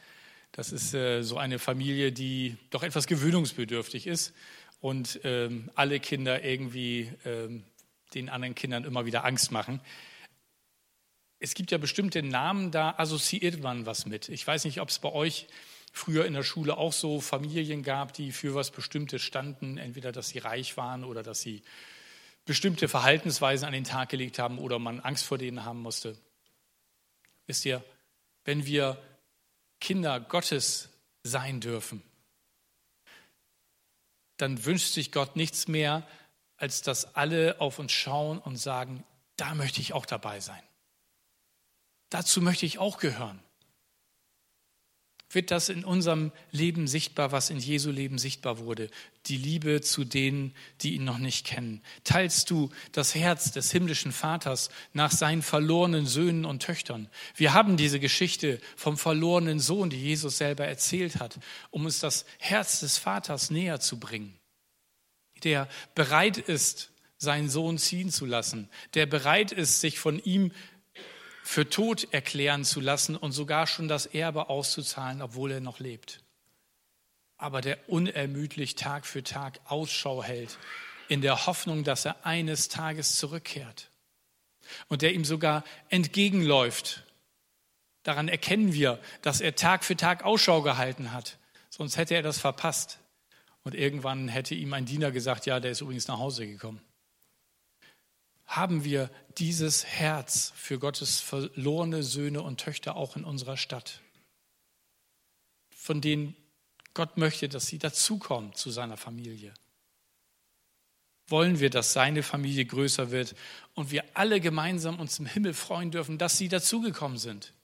Das 0.52 0.72
ist 0.72 0.94
äh, 0.94 1.20
so 1.22 1.36
eine 1.36 1.58
Familie, 1.58 2.10
die 2.10 2.56
doch 2.70 2.82
etwas 2.82 3.06
gewöhnungsbedürftig 3.06 4.06
ist 4.06 4.32
und 4.80 5.20
ähm, 5.24 5.70
alle 5.74 6.00
Kinder 6.00 6.42
irgendwie 6.42 7.12
ähm, 7.26 7.64
den 8.14 8.30
anderen 8.30 8.54
Kindern 8.54 8.84
immer 8.84 9.04
wieder 9.04 9.26
Angst 9.26 9.52
machen. 9.52 9.82
Es 11.38 11.52
gibt 11.52 11.70
ja 11.70 11.76
bestimmte 11.76 12.22
Namen, 12.22 12.70
da 12.70 12.94
assoziiert 12.96 13.62
man 13.62 13.84
was 13.84 14.06
mit. 14.06 14.30
Ich 14.30 14.46
weiß 14.46 14.64
nicht, 14.64 14.80
ob 14.80 14.88
es 14.88 14.98
bei 14.98 15.12
euch 15.12 15.48
früher 15.92 16.24
in 16.24 16.32
der 16.32 16.44
Schule 16.44 16.78
auch 16.78 16.94
so 16.94 17.20
Familien 17.20 17.82
gab, 17.82 18.14
die 18.14 18.32
für 18.32 18.54
was 18.54 18.70
Bestimmtes 18.70 19.20
standen, 19.20 19.76
entweder 19.76 20.12
dass 20.12 20.30
sie 20.30 20.38
reich 20.38 20.78
waren 20.78 21.04
oder 21.04 21.22
dass 21.22 21.42
sie 21.42 21.62
bestimmte 22.46 22.88
Verhaltensweisen 22.88 23.66
an 23.66 23.74
den 23.74 23.84
Tag 23.84 24.08
gelegt 24.08 24.38
haben 24.38 24.58
oder 24.58 24.78
man 24.78 25.00
Angst 25.00 25.26
vor 25.26 25.36
denen 25.36 25.66
haben 25.66 25.80
musste. 25.80 26.16
Wisst 27.46 27.64
ihr, 27.64 27.84
wenn 28.44 28.66
wir 28.66 29.02
Kinder 29.80 30.20
Gottes 30.20 30.88
sein 31.22 31.60
dürfen, 31.60 32.02
dann 34.36 34.64
wünscht 34.64 34.92
sich 34.92 35.12
Gott 35.12 35.36
nichts 35.36 35.68
mehr, 35.68 36.06
als 36.56 36.82
dass 36.82 37.14
alle 37.14 37.60
auf 37.60 37.78
uns 37.78 37.92
schauen 37.92 38.38
und 38.38 38.56
sagen, 38.56 39.04
da 39.36 39.54
möchte 39.54 39.80
ich 39.80 39.92
auch 39.92 40.06
dabei 40.06 40.40
sein. 40.40 40.62
Dazu 42.10 42.40
möchte 42.40 42.66
ich 42.66 42.78
auch 42.78 42.98
gehören 42.98 43.42
wird 45.34 45.50
das 45.50 45.68
in 45.68 45.84
unserem 45.84 46.32
Leben 46.50 46.86
sichtbar, 46.86 47.32
was 47.32 47.50
in 47.50 47.58
Jesu 47.58 47.90
Leben 47.90 48.18
sichtbar 48.18 48.58
wurde. 48.58 48.90
Die 49.26 49.36
Liebe 49.36 49.80
zu 49.80 50.04
denen, 50.04 50.54
die 50.80 50.94
ihn 50.94 51.04
noch 51.04 51.18
nicht 51.18 51.46
kennen. 51.46 51.82
Teilst 52.04 52.50
du 52.50 52.70
das 52.92 53.14
Herz 53.14 53.52
des 53.52 53.70
himmlischen 53.70 54.12
Vaters 54.12 54.70
nach 54.92 55.10
seinen 55.10 55.42
verlorenen 55.42 56.06
Söhnen 56.06 56.44
und 56.44 56.62
Töchtern? 56.62 57.08
Wir 57.34 57.54
haben 57.54 57.76
diese 57.76 58.00
Geschichte 58.00 58.60
vom 58.76 58.96
verlorenen 58.96 59.60
Sohn, 59.60 59.90
die 59.90 60.00
Jesus 60.00 60.38
selber 60.38 60.66
erzählt 60.66 61.20
hat, 61.20 61.38
um 61.70 61.84
uns 61.84 62.00
das 62.00 62.24
Herz 62.38 62.80
des 62.80 62.98
Vaters 62.98 63.50
näher 63.50 63.80
zu 63.80 63.98
bringen. 63.98 64.38
Der 65.42 65.68
bereit 65.94 66.38
ist, 66.38 66.92
seinen 67.18 67.48
Sohn 67.48 67.78
ziehen 67.78 68.10
zu 68.10 68.26
lassen, 68.26 68.68
der 68.94 69.06
bereit 69.06 69.50
ist, 69.52 69.80
sich 69.80 69.98
von 69.98 70.18
ihm 70.18 70.52
für 71.44 71.68
tot 71.68 72.08
erklären 72.10 72.64
zu 72.64 72.80
lassen 72.80 73.16
und 73.16 73.32
sogar 73.32 73.66
schon 73.66 73.86
das 73.86 74.06
Erbe 74.06 74.48
auszuzahlen, 74.48 75.20
obwohl 75.20 75.52
er 75.52 75.60
noch 75.60 75.78
lebt. 75.78 76.20
Aber 77.36 77.60
der 77.60 77.86
unermüdlich 77.86 78.76
Tag 78.76 79.04
für 79.04 79.22
Tag 79.22 79.60
Ausschau 79.66 80.24
hält, 80.24 80.58
in 81.08 81.20
der 81.20 81.44
Hoffnung, 81.46 81.84
dass 81.84 82.06
er 82.06 82.24
eines 82.24 82.70
Tages 82.70 83.16
zurückkehrt. 83.16 83.90
Und 84.88 85.02
der 85.02 85.12
ihm 85.12 85.26
sogar 85.26 85.64
entgegenläuft. 85.90 87.04
Daran 88.04 88.28
erkennen 88.28 88.72
wir, 88.72 88.98
dass 89.20 89.42
er 89.42 89.54
Tag 89.54 89.84
für 89.84 89.96
Tag 89.96 90.24
Ausschau 90.24 90.62
gehalten 90.62 91.12
hat. 91.12 91.38
Sonst 91.68 91.98
hätte 91.98 92.14
er 92.14 92.22
das 92.22 92.38
verpasst. 92.38 93.00
Und 93.64 93.74
irgendwann 93.74 94.28
hätte 94.28 94.54
ihm 94.54 94.72
ein 94.72 94.86
Diener 94.86 95.10
gesagt, 95.10 95.44
ja, 95.44 95.60
der 95.60 95.72
ist 95.72 95.82
übrigens 95.82 96.08
nach 96.08 96.18
Hause 96.18 96.46
gekommen 96.46 96.80
haben 98.46 98.84
wir 98.84 99.10
dieses 99.38 99.84
Herz 99.84 100.52
für 100.54 100.78
Gottes 100.78 101.20
verlorene 101.20 102.02
Söhne 102.02 102.42
und 102.42 102.60
Töchter 102.60 102.96
auch 102.96 103.16
in 103.16 103.24
unserer 103.24 103.56
Stadt, 103.56 104.00
von 105.74 106.00
denen 106.00 106.36
Gott 106.92 107.16
möchte, 107.16 107.48
dass 107.48 107.66
sie 107.66 107.78
dazukommen 107.78 108.54
zu 108.54 108.70
seiner 108.70 108.96
Familie. 108.96 109.52
Wollen 111.26 111.58
wir, 111.58 111.70
dass 111.70 111.92
seine 111.92 112.22
Familie 112.22 112.66
größer 112.66 113.10
wird 113.10 113.34
und 113.74 113.90
wir 113.90 114.04
alle 114.14 114.40
gemeinsam 114.40 115.00
uns 115.00 115.18
im 115.18 115.26
Himmel 115.26 115.54
freuen 115.54 115.90
dürfen, 115.90 116.18
dass 116.18 116.38
sie 116.38 116.48
dazugekommen 116.48 117.18
sind. 117.18 117.54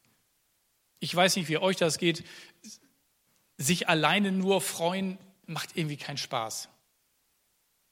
Ich 0.99 1.14
weiß 1.14 1.37
nicht, 1.37 1.49
wie 1.49 1.59
euch 1.59 1.77
das 1.77 1.99
geht. 1.99 2.25
sich 3.57 3.88
alleine 3.88 4.33
nur 4.33 4.62
freuen 4.62 5.19
macht 5.47 5.77
irgendwie 5.77 5.99
keinen 5.99 6.16
Spaß. 6.16 6.71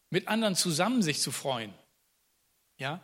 Mit 0.09 0.29
anderen 0.29 0.57
zusammen 0.57 1.03
sich 1.03 1.21
zu 1.21 1.31
freuen. 1.31 1.75
Ja? 2.79 3.01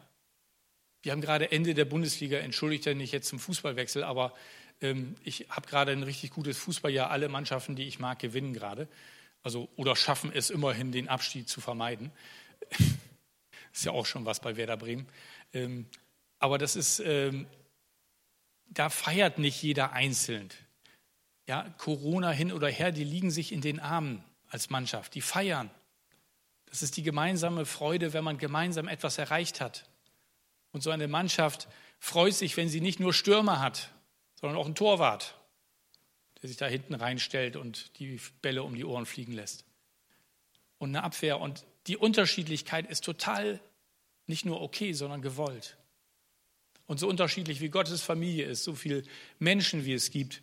Wir 1.03 1.13
haben 1.13 1.21
gerade 1.21 1.53
Ende 1.53 1.75
der 1.75 1.85
Bundesliga, 1.85 2.39
entschuldigt 2.39 2.87
er 2.87 2.95
nicht 2.95 3.13
jetzt 3.13 3.29
zum 3.29 3.39
Fußballwechsel, 3.39 4.03
aber 4.03 4.33
ähm, 4.81 5.17
ich 5.23 5.47
habe 5.51 5.69
gerade 5.69 5.93
ein 5.93 6.03
richtig 6.03 6.31
gutes 6.31 6.57
Fußballjahr. 6.59 7.11
Alle 7.11 7.29
Mannschaften, 7.29 7.77
die 7.77 7.87
ich 7.87 7.99
mag, 7.99 8.19
gewinnen 8.19 8.55
gerade. 8.55 8.89
Also, 9.43 9.69
oder 9.77 9.95
schaffen 9.97 10.33
es 10.33 10.49
immerhin, 10.51 10.93
den 10.93 11.09
Abstieg 11.09 11.49
zu 11.49 11.61
vermeiden. 11.61 12.11
ist 13.73 13.85
ja 13.85 13.93
auch 13.93 14.07
schon 14.07 14.25
was 14.25 14.41
bei 14.41 14.57
Werder 14.57 14.77
Bremen. 14.77 15.07
Ähm, 15.53 15.87
aber 16.39 16.59
das 16.59 16.77
ist, 16.77 17.01
ähm, 17.01 17.47
da 18.67 18.89
feiert 18.89 19.39
nicht 19.39 19.63
jeder 19.63 19.93
einzeln. 19.93 20.51
Ja, 21.47 21.69
Corona 21.77 22.31
hin 22.31 22.53
oder 22.53 22.69
her, 22.69 22.93
die 22.93 23.05
liegen 23.05 23.31
sich 23.31 23.53
in 23.53 23.61
den 23.61 23.81
Armen 23.81 24.25
als 24.49 24.71
Mannschaft. 24.71 25.15
Die 25.15 25.21
feiern. 25.21 25.71
Das 26.75 26.83
ist 26.83 26.97
die 26.97 27.05
gemeinsame 27.05 27.67
Freude, 27.67 28.15
wenn 28.15 28.25
man 28.25 28.37
gemeinsam 28.37 28.89
etwas 28.89 29.19
erreicht 29.19 29.61
hat. 29.61 29.89
Und 30.73 30.83
so 30.83 30.91
eine 30.91 31.07
Mannschaft 31.07 31.69
freut 32.01 32.35
sich, 32.35 32.57
wenn 32.57 32.69
sie 32.69 32.81
nicht 32.81 32.99
nur 32.99 33.15
Stürmer 33.15 33.61
hat, 33.61 33.93
sondern 34.35 34.59
auch 34.59 34.67
einen 34.67 34.75
Torwart, 34.75 35.39
der 36.43 36.49
sich 36.49 36.57
da 36.57 36.67
hinten 36.67 36.95
reinstellt 36.95 37.55
und 37.55 37.97
die 38.01 38.21
Bälle 38.43 38.65
um 38.65 38.75
die 38.75 38.85
Ohren 38.85 39.07
fliegen 39.07 39.35
lässt. 39.35 39.65
Und 40.79 40.89
eine 40.89 41.05
Abwehr. 41.05 41.39
Und 41.39 41.65
die 41.87 41.97
Unterschiedlichkeit 41.97 42.91
ist 42.91 43.05
total 43.05 43.61
nicht 44.27 44.45
nur 44.45 44.61
okay, 44.61 44.95
sondern 44.95 45.23
gewollt. 45.23 45.77
Und 46.89 46.99
so 46.99 47.07
unterschiedlich 47.07 47.61
wie 47.61 47.69
Gottes 47.69 48.03
Familie 48.03 48.47
ist, 48.47 48.65
so 48.65 48.75
viele 48.75 49.05
Menschen 49.39 49.85
wie 49.85 49.93
es 49.93 50.11
gibt. 50.11 50.43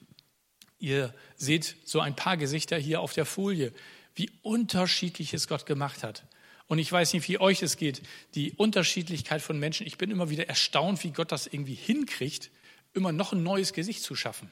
Ihr 0.79 1.13
seht 1.35 1.75
so 1.83 1.99
ein 1.99 2.15
paar 2.15 2.37
Gesichter 2.37 2.77
hier 2.77 3.01
auf 3.01 3.11
der 3.11 3.25
Folie, 3.25 3.73
wie 4.15 4.29
unterschiedlich 4.41 5.33
es 5.33 5.47
Gott 5.47 5.65
gemacht 5.65 6.03
hat. 6.03 6.23
Und 6.67 6.79
ich 6.79 6.91
weiß 6.91 7.13
nicht, 7.13 7.27
wie 7.27 7.39
euch 7.39 7.61
es 7.61 7.75
geht, 7.75 8.01
die 8.33 8.53
Unterschiedlichkeit 8.53 9.41
von 9.41 9.59
Menschen. 9.59 9.85
Ich 9.85 9.97
bin 9.97 10.09
immer 10.09 10.29
wieder 10.29 10.47
erstaunt, 10.47 11.03
wie 11.03 11.11
Gott 11.11 11.31
das 11.31 11.47
irgendwie 11.47 11.75
hinkriegt, 11.75 12.49
immer 12.93 13.11
noch 13.11 13.33
ein 13.33 13.43
neues 13.43 13.73
Gesicht 13.73 14.03
zu 14.03 14.15
schaffen. 14.15 14.51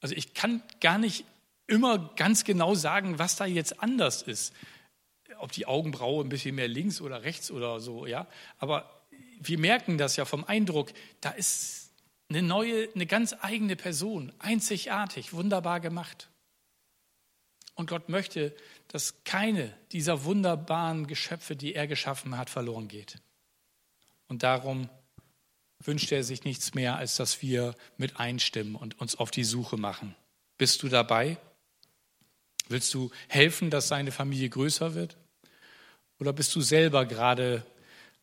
Also 0.00 0.14
ich 0.14 0.34
kann 0.34 0.62
gar 0.80 0.98
nicht 0.98 1.24
immer 1.66 2.12
ganz 2.16 2.44
genau 2.44 2.74
sagen, 2.74 3.18
was 3.18 3.36
da 3.36 3.46
jetzt 3.46 3.82
anders 3.82 4.22
ist. 4.22 4.52
Ob 5.38 5.52
die 5.52 5.66
Augenbraue 5.66 6.24
ein 6.24 6.28
bisschen 6.28 6.56
mehr 6.56 6.68
links 6.68 7.00
oder 7.00 7.22
rechts 7.22 7.50
oder 7.50 7.80
so, 7.80 8.06
ja. 8.06 8.26
Aber 8.58 9.02
wir 9.40 9.58
merken 9.58 9.96
das 9.96 10.16
ja 10.16 10.24
vom 10.24 10.44
Eindruck, 10.44 10.92
da 11.20 11.30
ist 11.30 11.90
eine 12.28 12.42
neue, 12.42 12.88
eine 12.94 13.06
ganz 13.06 13.34
eigene 13.40 13.76
Person, 13.76 14.32
einzigartig, 14.38 15.32
wunderbar 15.32 15.80
gemacht. 15.80 16.28
Und 17.80 17.88
Gott 17.88 18.10
möchte, 18.10 18.54
dass 18.88 19.24
keine 19.24 19.74
dieser 19.92 20.24
wunderbaren 20.24 21.06
Geschöpfe, 21.06 21.56
die 21.56 21.74
er 21.74 21.86
geschaffen 21.86 22.36
hat, 22.36 22.50
verloren 22.50 22.88
geht. 22.88 23.16
Und 24.28 24.42
darum 24.42 24.90
wünscht 25.78 26.12
er 26.12 26.22
sich 26.22 26.44
nichts 26.44 26.74
mehr, 26.74 26.96
als 26.96 27.16
dass 27.16 27.40
wir 27.40 27.74
mit 27.96 28.20
einstimmen 28.20 28.74
und 28.74 29.00
uns 29.00 29.16
auf 29.16 29.30
die 29.30 29.44
Suche 29.44 29.78
machen. 29.78 30.14
Bist 30.58 30.82
du 30.82 30.90
dabei? 30.90 31.38
Willst 32.68 32.92
du 32.92 33.10
helfen, 33.28 33.70
dass 33.70 33.88
seine 33.88 34.12
Familie 34.12 34.50
größer 34.50 34.94
wird? 34.94 35.16
Oder 36.18 36.34
bist 36.34 36.54
du 36.54 36.60
selber 36.60 37.06
gerade 37.06 37.64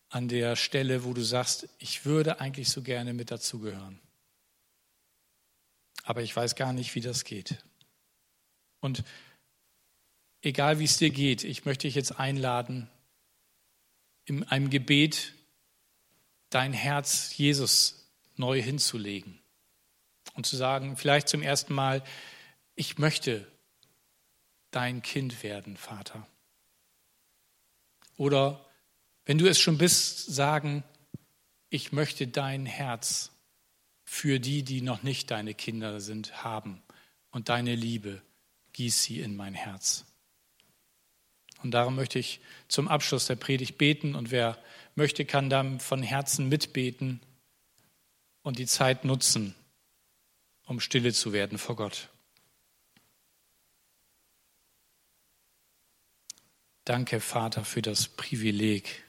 an 0.10 0.28
der 0.28 0.56
Stelle, 0.56 1.04
wo 1.04 1.14
du 1.14 1.24
sagst, 1.24 1.68
ich 1.80 2.06
würde 2.06 2.40
eigentlich 2.40 2.70
so 2.70 2.84
gerne 2.84 3.12
mit 3.16 3.32
dazugehören? 3.32 4.00
Aber 6.04 6.22
ich 6.22 6.36
weiß 6.36 6.54
gar 6.54 6.74
nicht, 6.74 6.94
wie 6.94 7.02
das 7.02 7.24
geht. 7.24 7.58
Und 8.82 9.04
egal 10.42 10.80
wie 10.80 10.86
es 10.86 10.98
dir 10.98 11.10
geht, 11.10 11.44
ich 11.44 11.66
möchte 11.66 11.88
dich 11.88 11.96
jetzt 11.96 12.20
einladen, 12.20 12.90
in 14.26 14.44
einem 14.44 14.70
Gebet 14.70 15.34
dein 16.50 16.74
Herz 16.74 17.36
Jesus 17.38 18.10
neu 18.36 18.62
hinzulegen 18.62 19.40
und 20.36 20.46
zu 20.46 20.56
sagen, 20.56 20.98
vielleicht 20.98 21.30
zum 21.30 21.42
ersten 21.42 21.74
Mal, 21.74 22.04
ich 22.76 22.98
möchte 22.98 23.48
dein 24.72 25.02
Kind 25.02 25.44
werden, 25.44 25.78
Vater. 25.78 26.28
Oder 28.18 28.66
wenn 29.26 29.38
du 29.38 29.48
es 29.48 29.60
schon 29.60 29.78
bist, 29.78 30.26
sagen, 30.28 30.84
ich 31.70 31.92
möchte 31.92 32.28
dein 32.28 32.66
Herz 32.66 33.32
für 34.04 34.40
die, 34.40 34.64
die 34.64 34.82
noch 34.82 35.04
nicht 35.04 35.32
deine 35.32 35.54
Kinder 35.54 36.00
sind, 36.00 36.44
haben 36.44 36.82
und 37.32 37.50
deine 37.50 37.76
Liebe, 37.76 38.22
gieß 38.74 39.04
sie 39.04 39.20
in 39.20 39.36
mein 39.36 39.54
Herz. 39.54 40.07
Und 41.64 41.72
darum 41.72 41.96
möchte 41.96 42.20
ich 42.20 42.40
zum 42.68 42.88
Abschluss 42.88 43.26
der 43.26 43.36
Predigt 43.36 43.78
beten 43.78 44.16
und 44.16 44.32
wer 44.32 44.58
möchte, 44.96 45.26
kann 45.26 45.50
dann 45.50 45.80
von 45.80 46.04
Herzen 46.04 46.50
mitbeten 46.50 47.20
und 48.42 48.60
die 48.60 48.68
Zeit 48.68 49.06
nutzen, 49.06 49.56
um 50.66 50.80
stille 50.80 51.14
zu 51.14 51.34
werden 51.34 51.58
vor 51.58 51.76
Gott. 51.76 52.10
Danke, 56.86 57.20
Vater, 57.20 57.66
für 57.66 57.82
das 57.82 58.08
Privileg, 58.08 59.04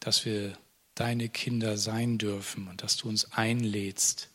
dass 0.00 0.24
wir 0.24 0.56
deine 0.94 1.28
Kinder 1.28 1.76
sein 1.76 2.18
dürfen 2.18 2.68
und 2.68 2.82
dass 2.82 2.96
du 2.96 3.08
uns 3.08 3.30
einlädst 3.32 4.30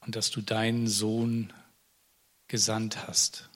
und 0.00 0.16
dass 0.16 0.30
du 0.30 0.42
deinen 0.42 0.86
Sohn 0.86 1.52
gesandt 2.52 3.08
hast, 3.08 3.48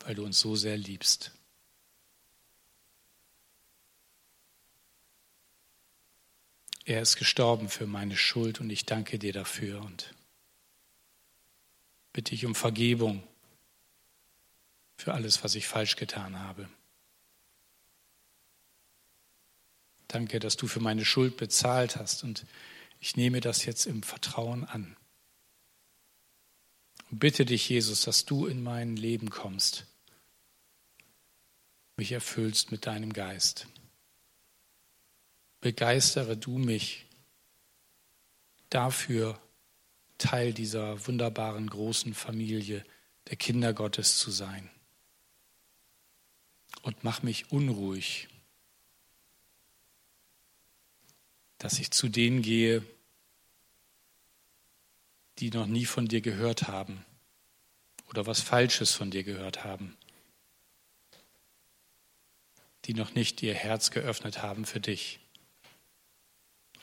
weil 0.00 0.16
du 0.16 0.24
uns 0.24 0.40
so 0.40 0.56
sehr 0.56 0.76
liebst. 0.76 1.30
Er 6.84 7.00
ist 7.00 7.14
gestorben 7.14 7.68
für 7.68 7.86
meine 7.86 8.16
Schuld 8.16 8.58
und 8.58 8.68
ich 8.68 8.84
danke 8.84 9.20
dir 9.20 9.32
dafür 9.32 9.80
und 9.80 10.12
bitte 12.12 12.34
ich 12.34 12.44
um 12.44 12.56
Vergebung 12.56 13.22
für 14.96 15.14
alles, 15.14 15.44
was 15.44 15.54
ich 15.54 15.68
falsch 15.68 15.94
getan 15.94 16.40
habe. 16.40 16.68
Danke, 20.08 20.40
dass 20.40 20.56
du 20.56 20.66
für 20.66 20.80
meine 20.80 21.04
Schuld 21.04 21.36
bezahlt 21.36 21.94
hast 21.94 22.24
und 22.24 22.44
ich 22.98 23.14
nehme 23.14 23.40
das 23.40 23.64
jetzt 23.64 23.86
im 23.86 24.02
Vertrauen 24.02 24.64
an. 24.64 24.96
Und 27.14 27.20
bitte 27.20 27.44
dich, 27.44 27.68
Jesus, 27.68 28.00
dass 28.00 28.24
du 28.24 28.46
in 28.46 28.60
mein 28.60 28.96
Leben 28.96 29.30
kommst, 29.30 29.86
mich 31.96 32.10
erfüllst 32.10 32.72
mit 32.72 32.86
deinem 32.86 33.12
Geist 33.12 33.68
begeistere 35.60 36.36
du 36.36 36.58
mich 36.58 37.06
dafür, 38.68 39.40
Teil 40.18 40.52
dieser 40.52 41.06
wunderbaren 41.06 41.70
großen 41.70 42.14
Familie 42.14 42.84
der 43.28 43.36
Kinder 43.36 43.72
Gottes 43.72 44.18
zu 44.18 44.32
sein. 44.32 44.68
Und 46.82 47.04
mach 47.04 47.22
mich 47.22 47.52
unruhig, 47.52 48.26
dass 51.58 51.78
ich 51.78 51.92
zu 51.92 52.08
denen 52.08 52.42
gehe, 52.42 52.84
die 55.38 55.50
noch 55.50 55.66
nie 55.66 55.84
von 55.84 56.06
dir 56.06 56.20
gehört 56.20 56.68
haben 56.68 57.04
oder 58.08 58.26
was 58.26 58.40
Falsches 58.40 58.92
von 58.92 59.10
dir 59.10 59.24
gehört 59.24 59.64
haben, 59.64 59.96
die 62.84 62.94
noch 62.94 63.14
nicht 63.14 63.42
ihr 63.42 63.54
Herz 63.54 63.90
geöffnet 63.90 64.42
haben 64.42 64.64
für 64.64 64.80
dich 64.80 65.20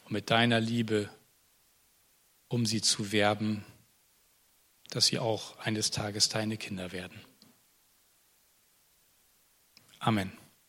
mit 0.09 0.29
deiner 0.29 0.59
Liebe, 0.59 1.09
um 2.49 2.65
sie 2.65 2.81
zu 2.81 3.11
werben, 3.13 3.63
dass 4.89 5.05
sie 5.05 5.19
auch 5.19 5.57
eines 5.59 5.91
Tages 5.91 6.27
deine 6.27 6.57
Kinder 6.57 6.91
werden. 6.91 7.19
Amen. 9.99 10.40